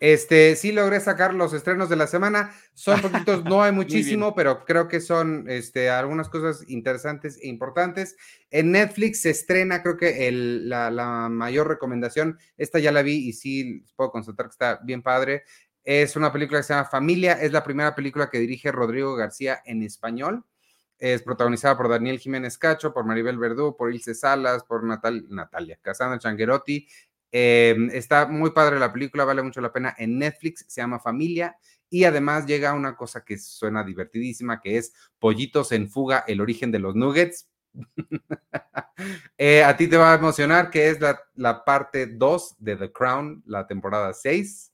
[0.00, 2.50] Este, sí logré sacar los estrenos de la semana.
[2.74, 3.00] Son
[3.30, 8.16] poquitos, no hay muchísimo, pero creo que son este, algunas cosas interesantes e importantes.
[8.50, 13.28] En Netflix se estrena, creo que el- la, la mayor recomendación, esta ya la vi
[13.28, 15.44] y sí puedo constatar que está bien padre.
[15.84, 19.62] Es una película que se llama Familia, es la primera película que dirige Rodrigo García
[19.64, 20.44] en español.
[20.98, 25.78] Es protagonizada por Daniel Jiménez Cacho, por Maribel Verdú, por Ilse Salas, por Natal- Natalia
[25.82, 26.86] Casandra Changuerotti.
[27.32, 31.56] Eh, está muy padre la película, vale mucho la pena en Netflix, se llama Familia
[31.88, 36.70] y además llega una cosa que suena divertidísima, que es Pollitos en Fuga, el origen
[36.70, 37.48] de los nuggets.
[39.38, 42.92] Eh, a ti te va a emocionar que es la, la parte 2 de The
[42.92, 44.72] Crown, la temporada 6.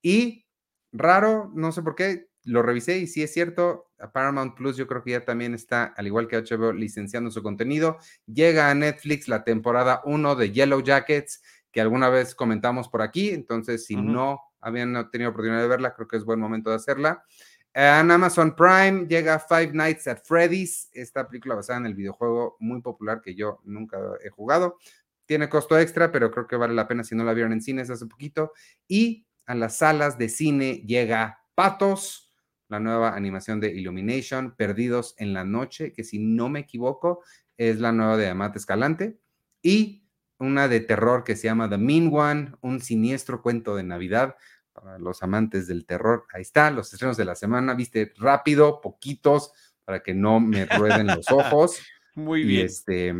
[0.00, 0.46] Y
[0.92, 4.86] raro, no sé por qué, lo revisé y sí es cierto, a Paramount Plus yo
[4.86, 7.98] creo que ya también está, al igual que HBO, licenciando su contenido.
[8.26, 13.30] Llega a Netflix la temporada 1 de Yellow Jackets, que alguna vez comentamos por aquí,
[13.30, 17.22] entonces si no habían tenido oportunidad de verla, creo que es buen momento de hacerla.
[17.78, 22.80] En Amazon Prime llega Five Nights at Freddy's, esta película basada en el videojuego muy
[22.80, 24.78] popular que yo nunca he jugado.
[25.26, 27.90] Tiene costo extra, pero creo que vale la pena si no la vieron en cines
[27.90, 28.52] hace poquito.
[28.88, 32.25] Y a las salas de cine llega Patos,
[32.68, 37.22] la nueva animación de Illumination, Perdidos en la Noche, que si no me equivoco
[37.56, 39.18] es la nueva de Amate Escalante.
[39.62, 40.04] Y
[40.38, 44.36] una de terror que se llama The Mean One, un siniestro cuento de Navidad
[44.72, 46.26] para los amantes del terror.
[46.32, 49.52] Ahí está, los estrenos de la semana, viste, rápido, poquitos,
[49.84, 51.78] para que no me rueden los ojos.
[52.14, 52.66] Muy y bien.
[52.66, 53.14] este,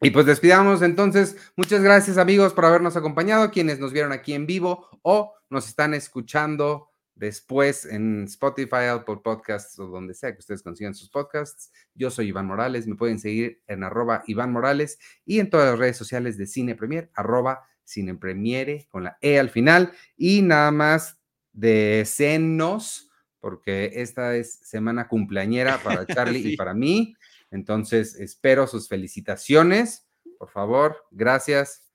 [0.00, 1.36] Y pues despidamos entonces.
[1.56, 5.92] Muchas gracias amigos por habernos acompañado, quienes nos vieron aquí en vivo o nos están
[5.94, 6.87] escuchando
[7.18, 11.72] después en Spotify, Apple Podcasts o donde sea que ustedes consigan sus podcasts.
[11.94, 15.78] Yo soy Iván Morales, me pueden seguir en arroba Iván Morales y en todas las
[15.78, 19.92] redes sociales de Cine Premier, arroba Cine Premiere con la E al final.
[20.16, 21.18] Y nada más
[21.52, 23.10] de senos,
[23.40, 26.52] porque esta es semana cumpleañera para Charlie Sí.
[26.52, 27.14] y para mí.
[27.50, 30.06] Entonces, espero sus felicitaciones.
[30.38, 31.90] Por favor, gracias.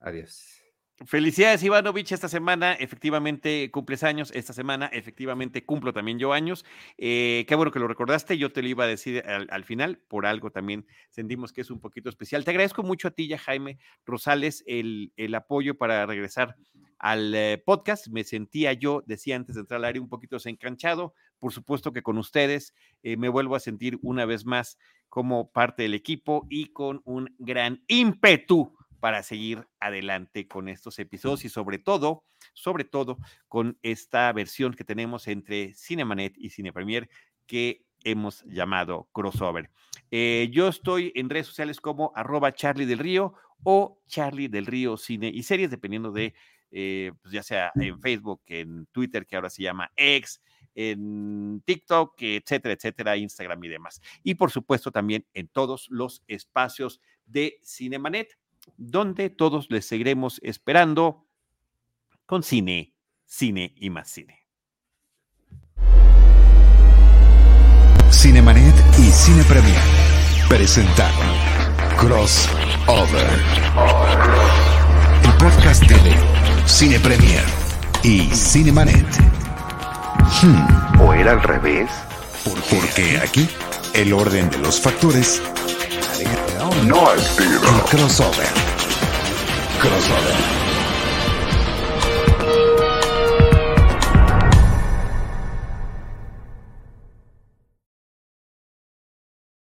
[0.00, 0.55] Adiós.
[1.04, 2.12] Felicidades, Ivanovich.
[2.12, 4.30] Esta semana efectivamente cumples años.
[4.34, 6.64] Esta semana efectivamente cumplo también yo años.
[6.96, 8.38] Eh, qué bueno que lo recordaste.
[8.38, 9.98] Yo te lo iba a decir al, al final.
[10.08, 12.46] Por algo también sentimos que es un poquito especial.
[12.46, 16.56] Te agradezco mucho a ti, ya Jaime Rosales, el, el apoyo para regresar
[16.98, 18.08] al eh, podcast.
[18.08, 21.12] Me sentía yo, decía antes de entrar al aire, un poquito desencanchado.
[21.38, 22.72] Por supuesto que con ustedes
[23.02, 24.78] eh, me vuelvo a sentir una vez más
[25.10, 31.44] como parte del equipo y con un gran ímpetu para seguir adelante con estos episodios
[31.44, 32.24] y sobre todo,
[32.54, 33.18] sobre todo
[33.48, 37.08] con esta versión que tenemos entre Cinemanet y Cine Premier
[37.46, 39.70] que hemos llamado crossover.
[40.10, 43.34] Eh, yo estoy en redes sociales como arroba Charlie del Río
[43.64, 46.34] o Charlie del Río Cine y Series, dependiendo de,
[46.70, 50.40] eh, pues ya sea en Facebook, en Twitter, que ahora se llama X,
[50.74, 54.00] en TikTok, etcétera, etcétera, Instagram y demás.
[54.22, 58.38] Y por supuesto también en todos los espacios de Cinemanet,
[58.76, 61.26] donde todos les seguiremos esperando
[62.26, 62.94] con cine,
[63.24, 64.46] cine y más cine.
[68.10, 69.80] Cinemanet y Cine Premier
[70.48, 71.26] presentaron
[71.98, 73.30] Crossover.
[75.24, 76.14] El podcast de
[76.66, 77.44] Cine Premier
[78.02, 79.06] y Cinemanet.
[80.42, 81.90] Hmm, ¿O era al revés?
[82.70, 83.48] porque aquí
[83.94, 85.42] el orden de los factores
[86.84, 87.68] No altera.
[87.68, 88.48] el crossover.
[89.80, 90.65] Crossover.